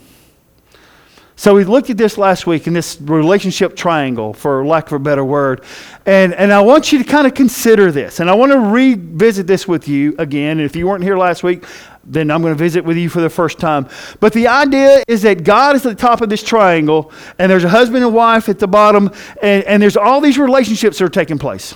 So 1.40 1.54
we 1.54 1.64
looked 1.64 1.88
at 1.88 1.96
this 1.96 2.18
last 2.18 2.46
week 2.46 2.66
in 2.66 2.74
this 2.74 3.00
relationship 3.00 3.74
triangle, 3.74 4.35
for 4.35 4.62
lack 4.62 4.88
of 4.88 4.92
a 4.92 4.98
better 4.98 5.24
word. 5.24 5.64
And, 6.04 6.35
and 6.35 6.52
I 6.52 6.61
want 6.61 6.92
you 6.92 6.98
to 6.98 7.04
kind 7.04 7.26
of 7.26 7.33
consider 7.33 7.90
this. 7.90 8.20
And 8.20 8.28
I 8.28 8.35
want 8.35 8.52
to 8.52 8.59
revisit 8.59 9.46
this 9.46 9.66
with 9.66 9.88
you 9.88 10.14
again. 10.18 10.59
And 10.59 10.66
if 10.66 10.76
you 10.76 10.87
weren't 10.87 11.02
here 11.02 11.16
last 11.16 11.42
week, 11.42 11.64
then 12.04 12.30
I'm 12.30 12.42
going 12.42 12.52
to 12.52 12.59
visit 12.59 12.85
with 12.85 12.98
you 12.98 13.09
for 13.09 13.22
the 13.22 13.30
first 13.30 13.59
time. 13.59 13.88
But 14.20 14.35
the 14.35 14.48
idea 14.48 15.02
is 15.09 15.22
that 15.22 15.42
God 15.42 15.76
is 15.76 15.87
at 15.87 15.96
the 15.96 16.02
top 16.02 16.20
of 16.20 16.28
this 16.28 16.42
triangle, 16.42 17.11
and 17.38 17.50
there's 17.50 17.64
a 17.64 17.70
husband 17.70 18.04
and 18.04 18.14
wife 18.14 18.50
at 18.50 18.59
the 18.59 18.68
bottom, 18.68 19.11
and, 19.40 19.64
and 19.64 19.83
there's 19.83 19.96
all 19.96 20.20
these 20.20 20.37
relationships 20.37 20.98
that 20.98 21.06
are 21.06 21.09
taking 21.09 21.38
place. 21.38 21.74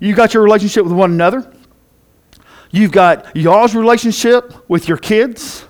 You've 0.00 0.16
got 0.16 0.32
your 0.32 0.42
relationship 0.42 0.84
with 0.84 0.94
one 0.94 1.12
another, 1.12 1.54
you've 2.70 2.92
got 2.92 3.36
y'all's 3.36 3.74
relationship 3.74 4.68
with 4.70 4.88
your 4.88 4.96
kids 4.96 5.66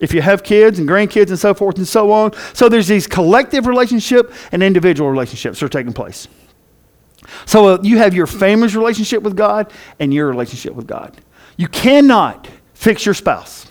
if 0.00 0.12
you 0.12 0.22
have 0.22 0.42
kids 0.42 0.78
and 0.78 0.88
grandkids 0.88 1.28
and 1.28 1.38
so 1.38 1.54
forth 1.54 1.76
and 1.78 1.88
so 1.88 2.12
on. 2.12 2.32
So 2.54 2.68
there's 2.68 2.88
these 2.88 3.06
collective 3.06 3.66
relationship 3.66 4.32
and 4.52 4.62
individual 4.62 5.10
relationships 5.10 5.60
that 5.60 5.66
are 5.66 5.70
taking 5.70 5.92
place. 5.92 6.28
So 7.44 7.66
uh, 7.66 7.78
you 7.82 7.98
have 7.98 8.14
your 8.14 8.26
family's 8.26 8.76
relationship 8.76 9.22
with 9.22 9.36
God 9.36 9.72
and 9.98 10.12
your 10.12 10.28
relationship 10.28 10.74
with 10.74 10.86
God. 10.86 11.16
You 11.56 11.68
cannot 11.68 12.48
fix 12.74 13.04
your 13.04 13.14
spouse. 13.14 13.70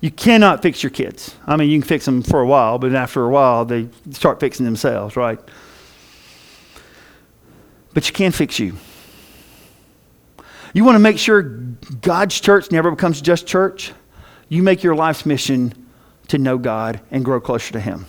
You 0.00 0.10
cannot 0.10 0.62
fix 0.62 0.82
your 0.82 0.90
kids. 0.90 1.36
I 1.46 1.56
mean, 1.56 1.70
you 1.70 1.78
can 1.78 1.86
fix 1.86 2.04
them 2.04 2.22
for 2.22 2.40
a 2.40 2.46
while, 2.46 2.78
but 2.78 2.94
after 2.94 3.24
a 3.24 3.28
while, 3.28 3.64
they 3.64 3.88
start 4.10 4.40
fixing 4.40 4.64
themselves, 4.64 5.14
right? 5.16 5.38
But 7.92 8.08
you 8.08 8.14
can 8.14 8.32
fix 8.32 8.58
you. 8.58 8.76
You 10.72 10.84
want 10.84 10.94
to 10.94 11.00
make 11.00 11.18
sure 11.18 11.42
God's 11.42 12.40
church 12.40 12.70
never 12.70 12.90
becomes 12.90 13.20
just 13.20 13.46
church? 13.46 13.92
You 14.50 14.62
make 14.62 14.82
your 14.82 14.94
life's 14.94 15.24
mission 15.24 15.72
to 16.28 16.36
know 16.36 16.58
God 16.58 17.00
and 17.10 17.24
grow 17.24 17.40
closer 17.40 17.72
to 17.72 17.80
Him. 17.80 18.04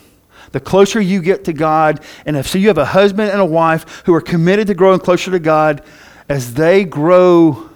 The 0.50 0.60
closer 0.60 1.00
you 1.00 1.22
get 1.22 1.44
to 1.44 1.54
God, 1.54 2.04
and 2.26 2.36
if 2.36 2.48
so 2.48 2.58
you 2.58 2.68
have 2.68 2.76
a 2.76 2.84
husband 2.84 3.30
and 3.30 3.40
a 3.40 3.46
wife 3.46 4.02
who 4.04 4.12
are 4.12 4.20
committed 4.20 4.66
to 4.66 4.74
growing 4.74 5.00
closer 5.00 5.30
to 5.30 5.38
God, 5.38 5.82
as 6.28 6.52
they 6.54 6.84
grow 6.84 7.70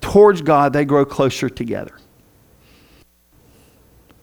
towards 0.00 0.40
God, 0.40 0.72
they 0.72 0.84
grow 0.84 1.04
closer 1.04 1.50
together. 1.50 1.98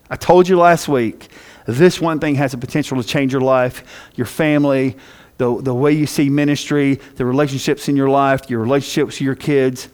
I 0.09 0.15
told 0.15 0.47
you 0.47 0.57
last 0.57 0.87
week, 0.87 1.27
this 1.67 2.01
one 2.01 2.19
thing 2.19 2.35
has 2.35 2.51
the 2.51 2.57
potential 2.57 3.01
to 3.01 3.07
change 3.07 3.31
your 3.31 3.41
life, 3.41 3.83
your 4.15 4.25
family, 4.25 4.97
the, 5.37 5.61
the 5.61 5.73
way 5.73 5.91
you 5.91 6.07
see 6.07 6.29
ministry, 6.29 6.95
the 7.15 7.25
relationships 7.25 7.87
in 7.87 7.95
your 7.95 8.09
life, 8.09 8.49
your 8.49 8.59
relationships 8.59 9.15
with 9.15 9.21
your 9.21 9.35
kids. 9.35 9.89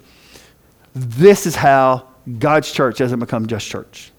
This 0.93 1.45
is 1.45 1.55
how 1.55 2.07
God's 2.39 2.71
church 2.71 2.97
doesn't 2.97 3.19
become 3.19 3.47
just 3.47 3.67
church. 3.67 4.11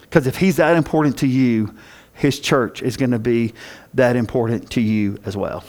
Because 0.00 0.26
if 0.26 0.36
He's 0.36 0.56
that 0.56 0.76
important 0.76 1.18
to 1.18 1.26
you, 1.26 1.74
His 2.14 2.40
church 2.40 2.82
is 2.82 2.96
going 2.96 3.10
to 3.10 3.18
be 3.18 3.54
that 3.94 4.16
important 4.16 4.70
to 4.72 4.80
you 4.80 5.18
as 5.24 5.36
well. 5.36 5.64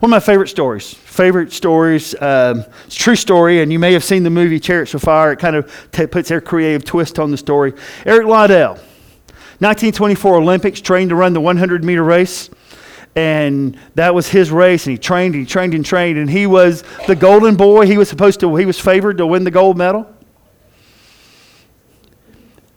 One 0.00 0.10
of 0.12 0.16
my 0.16 0.20
favorite 0.20 0.48
stories, 0.48 0.92
favorite 0.92 1.52
stories, 1.52 2.20
um, 2.20 2.64
it's 2.84 2.96
true 2.96 3.16
story, 3.16 3.62
and 3.62 3.72
you 3.72 3.78
may 3.78 3.92
have 3.92 4.02
seen 4.04 4.22
the 4.22 4.30
movie 4.30 4.58
Chariots 4.58 4.92
of 4.94 5.02
Fire. 5.02 5.32
It 5.32 5.38
kind 5.38 5.56
of 5.56 5.88
t- 5.92 6.06
puts 6.06 6.28
their 6.28 6.40
creative 6.40 6.84
twist 6.84 7.18
on 7.18 7.30
the 7.30 7.36
story. 7.36 7.72
Eric 8.04 8.26
Liddell, 8.26 8.72
1924 9.60 10.36
Olympics, 10.36 10.80
trained 10.80 11.10
to 11.10 11.16
run 11.16 11.32
the 11.32 11.40
100 11.40 11.84
meter 11.84 12.02
race. 12.02 12.50
and 13.16 13.78
that 13.94 14.12
was 14.12 14.28
his 14.28 14.50
race 14.50 14.86
and 14.86 14.92
he 14.92 14.98
trained 14.98 15.36
and 15.36 15.46
he 15.46 15.48
trained 15.48 15.72
and 15.72 15.86
trained 15.86 16.18
and 16.18 16.28
he 16.28 16.48
was 16.48 16.82
the 17.06 17.14
golden 17.14 17.54
boy 17.54 17.86
he 17.86 17.96
was 17.96 18.08
supposed 18.08 18.40
to 18.40 18.56
he 18.56 18.66
was 18.66 18.80
favored 18.80 19.16
to 19.18 19.24
win 19.24 19.44
the 19.44 19.52
gold 19.52 19.78
medal 19.78 20.04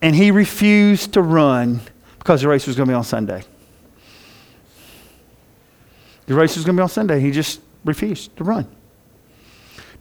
and 0.01 0.15
he 0.15 0.31
refused 0.31 1.13
to 1.13 1.21
run 1.21 1.81
because 2.19 2.41
the 2.41 2.47
race 2.47 2.67
was 2.67 2.75
going 2.75 2.87
to 2.87 2.91
be 2.91 2.95
on 2.95 3.03
sunday 3.03 3.43
the 6.25 6.33
race 6.33 6.55
was 6.55 6.65
going 6.65 6.75
to 6.75 6.79
be 6.79 6.83
on 6.83 6.89
sunday 6.89 7.19
he 7.19 7.31
just 7.31 7.61
refused 7.85 8.35
to 8.37 8.43
run 8.43 8.67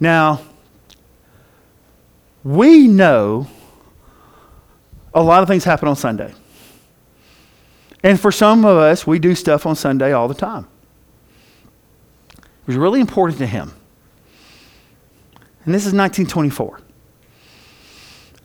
now 0.01 0.41
we 2.45 2.87
know 2.87 3.47
a 5.15 5.23
lot 5.23 5.43
of 5.43 5.49
things 5.49 5.65
happen 5.65 5.89
on 5.89 5.97
sunday 5.97 6.33
and 8.07 8.21
for 8.21 8.31
some 8.31 8.65
of 8.65 8.77
us, 8.77 9.05
we 9.05 9.19
do 9.19 9.35
stuff 9.35 9.67
on 9.67 9.75
Sunday 9.75 10.13
all 10.13 10.29
the 10.29 10.35
time. 10.35 10.69
It 12.33 12.69
was 12.69 12.77
really 12.77 13.01
important 13.01 13.41
to 13.41 13.47
him. 13.47 13.73
And 15.65 15.75
this 15.75 15.87
is 15.87 15.93
1924. 15.93 16.81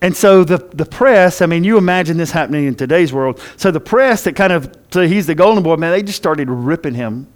And 0.02 0.16
so 0.16 0.44
the, 0.44 0.58
the 0.58 0.86
press, 0.86 1.42
I 1.42 1.46
mean, 1.46 1.64
you 1.64 1.78
imagine 1.78 2.18
this 2.18 2.32
happening 2.32 2.66
in 2.66 2.76
today's 2.76 3.14
world. 3.14 3.40
So 3.56 3.70
the 3.70 3.80
press 3.80 4.24
that 4.24 4.36
kind 4.36 4.52
of, 4.52 4.76
so 4.92 5.08
he's 5.08 5.28
the 5.28 5.36
golden 5.36 5.64
boy, 5.64 5.76
man, 5.76 5.92
they 5.92 6.02
just 6.02 6.18
started 6.18 6.50
ripping 6.50 6.96
him 6.96 7.32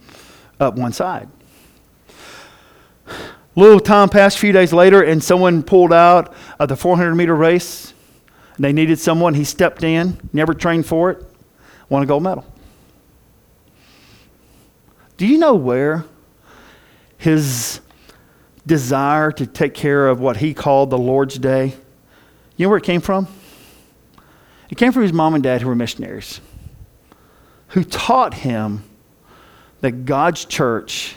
up 0.59 0.75
one 0.75 0.91
side. 0.91 1.29
Little 3.55 3.79
time 3.79 4.09
passed, 4.09 4.37
a 4.37 4.39
few 4.39 4.51
days 4.51 4.73
later, 4.73 5.01
and 5.01 5.23
someone 5.23 5.63
pulled 5.63 5.93
out 5.93 6.33
of 6.59 6.67
the 6.69 6.75
400 6.75 7.15
meter 7.15 7.35
race. 7.35 7.93
They 8.57 8.73
needed 8.73 8.99
someone. 8.99 9.35
He 9.35 9.43
stepped 9.43 9.83
in, 9.83 10.19
never 10.33 10.53
trained 10.53 10.85
for 10.85 11.11
it 11.11 11.25
won 11.89 12.03
a 12.03 12.05
gold 12.05 12.23
medal. 12.23 12.45
Do 15.17 15.25
you 15.27 15.37
know 15.37 15.55
where 15.55 16.05
his 17.17 17.79
desire 18.65 19.31
to 19.31 19.45
take 19.45 19.73
care 19.73 20.07
of 20.07 20.19
what 20.19 20.37
he 20.37 20.53
called 20.53 20.89
the 20.89 20.97
Lord's 20.97 21.37
Day, 21.37 21.75
you 22.57 22.65
know 22.65 22.69
where 22.69 22.77
it 22.77 22.83
came 22.83 23.01
from? 23.01 23.27
It 24.69 24.77
came 24.77 24.91
from 24.91 25.03
his 25.03 25.13
mom 25.13 25.35
and 25.35 25.43
dad 25.43 25.61
who 25.61 25.67
were 25.67 25.75
missionaries, 25.75 26.41
who 27.69 27.83
taught 27.83 28.33
him 28.33 28.83
that 29.81 30.05
God's 30.05 30.45
church 30.45 31.15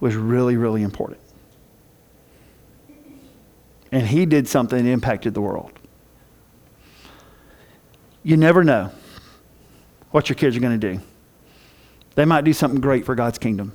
was 0.00 0.14
really, 0.16 0.56
really 0.56 0.82
important. 0.82 1.20
And 3.90 4.06
he 4.06 4.26
did 4.26 4.48
something 4.48 4.84
that 4.84 4.90
impacted 4.90 5.34
the 5.34 5.40
world. 5.40 5.70
You 8.22 8.36
never 8.36 8.64
know 8.64 8.90
what 10.10 10.28
your 10.28 10.36
kids 10.36 10.56
are 10.56 10.60
going 10.60 10.78
to 10.78 10.94
do. 10.94 11.00
They 12.14 12.24
might 12.24 12.44
do 12.44 12.52
something 12.52 12.80
great 12.80 13.04
for 13.04 13.14
God's 13.14 13.38
kingdom. 13.38 13.72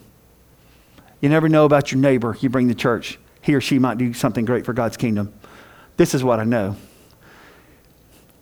You 1.21 1.29
never 1.29 1.49
know 1.49 1.65
about 1.65 1.91
your 1.91 1.99
neighbor 1.99 2.37
you 2.39 2.49
bring 2.49 2.67
to 2.67 2.75
church. 2.75 3.17
He 3.41 3.55
or 3.55 3.61
she 3.61 3.79
might 3.79 3.97
do 3.97 4.13
something 4.13 4.45
great 4.45 4.65
for 4.65 4.73
God's 4.73 4.97
kingdom. 4.97 5.33
This 5.97 6.13
is 6.13 6.23
what 6.23 6.39
I 6.39 6.43
know. 6.43 6.75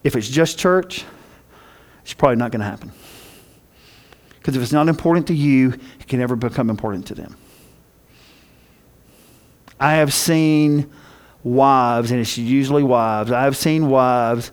If 0.05 0.15
it's 0.15 0.29
just 0.29 0.59
church, 0.59 1.03
it's 2.03 2.13
probably 2.13 2.35
not 2.35 2.51
going 2.51 2.59
to 2.59 2.67
happen. 2.67 2.91
Because 4.35 4.55
if 4.55 4.61
it's 4.61 4.71
not 4.71 4.87
important 4.87 5.25
to 5.27 5.33
you, 5.33 5.73
it 5.99 6.07
can 6.07 6.19
never 6.19 6.35
become 6.35 6.69
important 6.69 7.07
to 7.07 7.15
them. 7.15 7.35
I 9.79 9.93
have 9.93 10.13
seen 10.13 10.91
wives, 11.43 12.11
and 12.11 12.19
it's 12.19 12.37
usually 12.37 12.83
wives, 12.83 13.31
I 13.31 13.45
have 13.45 13.57
seen 13.57 13.89
wives 13.89 14.51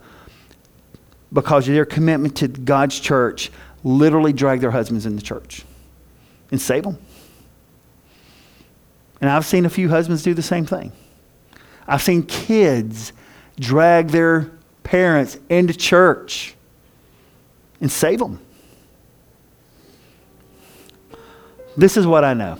because 1.31 1.69
of 1.69 1.75
their 1.75 1.85
commitment 1.85 2.35
to 2.39 2.49
God's 2.49 2.99
church, 2.99 3.53
literally 3.85 4.33
drag 4.33 4.61
their 4.61 4.71
husbands 4.71 5.05
in 5.05 5.17
the 5.17 5.23
church 5.23 5.67
and 6.51 6.59
save 6.59 6.85
them. 6.85 6.97
And 9.21 9.29
I've 9.29 9.45
seen 9.45 9.67
a 9.67 9.71
few 9.71 9.91
husbands 9.91 10.23
do 10.23 10.33
the 10.33 10.41
same 10.41 10.65
thing. 10.65 10.93
I've 11.87 12.01
seen 12.01 12.23
kids 12.23 13.13
drag 13.61 14.09
their 14.09 14.51
parents 14.93 15.39
into 15.49 15.73
church 15.73 16.55
and 17.81 17.91
save 17.91 18.19
them. 18.19 18.39
This 21.79 21.97
is 21.97 22.07
what 22.07 22.25
I 22.25 22.35
know. 22.35 22.59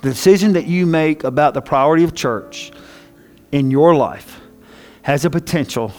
The 0.00 0.08
decision 0.08 0.54
that 0.54 0.66
you 0.66 0.86
make 0.86 1.24
about 1.24 1.52
the 1.52 1.60
priority 1.60 2.04
of 2.04 2.14
church 2.14 2.72
in 3.52 3.70
your 3.70 3.94
life 3.94 4.40
has 5.02 5.26
a 5.26 5.30
potential 5.30 5.92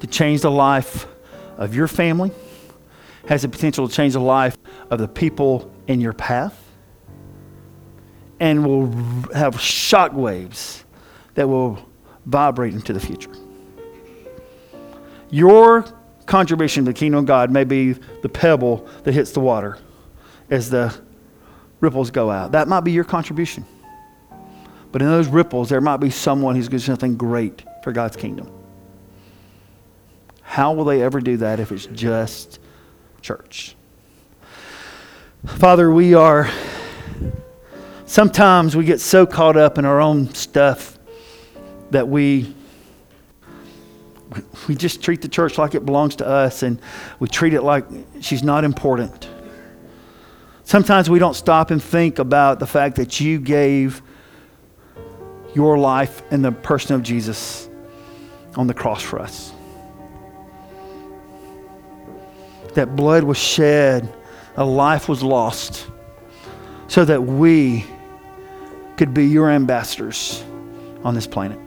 to 0.00 0.06
change 0.06 0.42
the 0.42 0.50
life 0.50 1.06
of 1.56 1.74
your 1.74 1.88
family, 1.88 2.30
has 3.28 3.40
the 3.40 3.48
potential 3.48 3.88
to 3.88 3.94
change 3.94 4.12
the 4.12 4.20
life 4.20 4.58
of 4.90 4.98
the 4.98 5.08
people 5.08 5.72
in 5.86 6.02
your 6.02 6.12
path, 6.12 6.62
and 8.40 8.66
will 8.66 8.88
have 9.32 9.54
shockwaves 9.54 10.84
that 11.32 11.48
will 11.48 11.78
vibrate 12.26 12.74
into 12.74 12.92
the 12.92 13.00
future. 13.00 13.32
Your 15.30 15.84
contribution 16.26 16.84
to 16.84 16.92
the 16.92 16.98
kingdom 16.98 17.20
of 17.20 17.26
God 17.26 17.50
may 17.50 17.64
be 17.64 17.92
the 17.92 18.28
pebble 18.28 18.88
that 19.04 19.12
hits 19.12 19.32
the 19.32 19.40
water 19.40 19.78
as 20.48 20.70
the 20.70 20.94
ripples 21.80 22.10
go 22.10 22.30
out. 22.30 22.52
That 22.52 22.68
might 22.68 22.80
be 22.80 22.92
your 22.92 23.04
contribution. 23.04 23.64
But 24.92 25.02
in 25.02 25.08
those 25.08 25.28
ripples, 25.28 25.68
there 25.68 25.80
might 25.80 25.98
be 25.98 26.10
someone 26.10 26.56
who's 26.56 26.68
doing 26.68 26.80
something 26.80 27.16
great 27.16 27.62
for 27.82 27.92
God's 27.92 28.16
kingdom. 28.16 28.50
How 30.42 30.72
will 30.72 30.84
they 30.84 31.02
ever 31.02 31.20
do 31.20 31.36
that 31.38 31.60
if 31.60 31.70
it's 31.70 31.86
just 31.86 32.58
church? 33.22 33.76
Father, 35.46 35.90
we 35.90 36.14
are, 36.14 36.50
sometimes 38.04 38.76
we 38.76 38.84
get 38.84 39.00
so 39.00 39.26
caught 39.26 39.56
up 39.56 39.78
in 39.78 39.84
our 39.84 40.00
own 40.00 40.34
stuff 40.34 40.98
that 41.92 42.08
we 42.08 42.54
we 44.68 44.74
just 44.74 45.02
treat 45.02 45.22
the 45.22 45.28
church 45.28 45.58
like 45.58 45.74
it 45.74 45.84
belongs 45.84 46.16
to 46.16 46.26
us 46.26 46.62
and 46.62 46.80
we 47.18 47.28
treat 47.28 47.54
it 47.54 47.62
like 47.62 47.84
she's 48.20 48.42
not 48.42 48.64
important. 48.64 49.28
Sometimes 50.64 51.10
we 51.10 51.18
don't 51.18 51.34
stop 51.34 51.70
and 51.70 51.82
think 51.82 52.18
about 52.18 52.60
the 52.60 52.66
fact 52.66 52.96
that 52.96 53.20
you 53.20 53.40
gave 53.40 54.02
your 55.54 55.78
life 55.78 56.22
in 56.30 56.42
the 56.42 56.52
person 56.52 56.94
of 56.94 57.02
Jesus 57.02 57.68
on 58.56 58.66
the 58.66 58.74
cross 58.74 59.02
for 59.02 59.18
us. 59.18 59.52
that 62.74 62.96
blood 62.96 63.24
was 63.24 63.38
shed, 63.38 64.12
a 64.56 64.64
life 64.64 65.08
was 65.08 65.22
lost, 65.22 65.86
so 66.88 67.04
that 67.04 67.22
we 67.22 67.84
could 68.96 69.14
be 69.14 69.26
your 69.26 69.50
ambassadors 69.50 70.44
on 71.04 71.14
this 71.14 71.26
planet. 71.26 71.58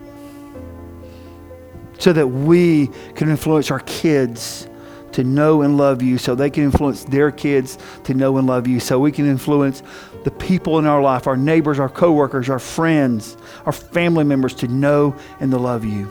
So 1.98 2.12
that 2.12 2.26
we 2.26 2.88
can 3.14 3.30
influence 3.30 3.70
our 3.70 3.80
kids 3.80 4.68
to 5.12 5.22
know 5.22 5.62
and 5.62 5.76
love 5.76 6.02
you, 6.02 6.18
so 6.18 6.34
they 6.34 6.50
can 6.50 6.64
influence 6.64 7.04
their 7.04 7.30
kids 7.30 7.78
to 8.02 8.14
know 8.14 8.36
and 8.36 8.48
love 8.48 8.66
you, 8.66 8.80
so 8.80 8.98
we 8.98 9.12
can 9.12 9.26
influence 9.26 9.82
the 10.24 10.30
people 10.32 10.80
in 10.80 10.86
our 10.86 11.00
life, 11.00 11.28
our 11.28 11.36
neighbors, 11.36 11.78
our 11.78 11.88
coworkers, 11.88 12.50
our 12.50 12.58
friends, 12.58 13.36
our 13.64 13.72
family 13.72 14.24
members 14.24 14.54
to 14.54 14.66
know 14.66 15.14
and 15.38 15.52
to 15.52 15.56
love 15.56 15.84
you. 15.84 16.10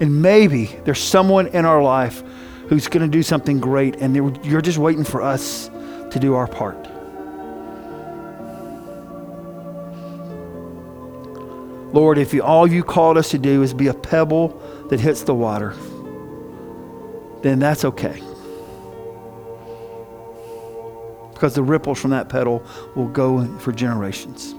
And 0.00 0.22
maybe 0.22 0.66
there's 0.84 1.02
someone 1.02 1.48
in 1.48 1.66
our 1.66 1.82
life 1.82 2.22
who's 2.68 2.88
going 2.88 3.02
to 3.02 3.14
do 3.14 3.22
something 3.22 3.60
great, 3.60 3.96
and 3.96 4.16
you're 4.44 4.62
just 4.62 4.78
waiting 4.78 5.04
for 5.04 5.20
us 5.20 5.68
to 6.10 6.18
do 6.18 6.34
our 6.34 6.46
part. 6.46 6.85
Lord, 11.96 12.18
if 12.18 12.34
you, 12.34 12.42
all 12.42 12.66
you 12.66 12.84
called 12.84 13.16
us 13.16 13.30
to 13.30 13.38
do 13.38 13.62
is 13.62 13.72
be 13.72 13.86
a 13.86 13.94
pebble 13.94 14.48
that 14.90 15.00
hits 15.00 15.22
the 15.22 15.34
water, 15.34 15.74
then 17.40 17.58
that's 17.58 17.86
okay. 17.86 18.22
Because 21.32 21.54
the 21.54 21.62
ripples 21.62 21.98
from 21.98 22.10
that 22.10 22.28
pebble 22.28 22.62
will 22.94 23.08
go 23.08 23.46
for 23.60 23.72
generations. 23.72 24.54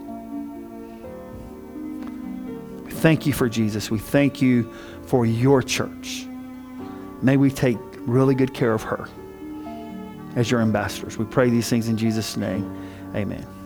Thank 3.02 3.28
you 3.28 3.34
for 3.34 3.48
Jesus. 3.48 3.92
We 3.92 4.00
thank 4.00 4.42
you 4.42 4.74
for 5.06 5.24
your 5.28 5.62
church. 5.62 6.26
May 7.22 7.38
we 7.38 7.52
take 7.52 7.78
really 8.08 8.34
good 8.34 8.56
care 8.56 8.74
of 8.74 8.82
her 8.82 9.08
as 10.36 10.50
your 10.50 10.62
ambassadors. 10.62 11.20
We 11.20 11.26
pray 11.26 11.52
these 11.52 11.70
things 11.70 11.88
in 11.88 11.98
Jesus' 11.98 12.36
name. 12.36 12.66
Amen. 13.14 13.57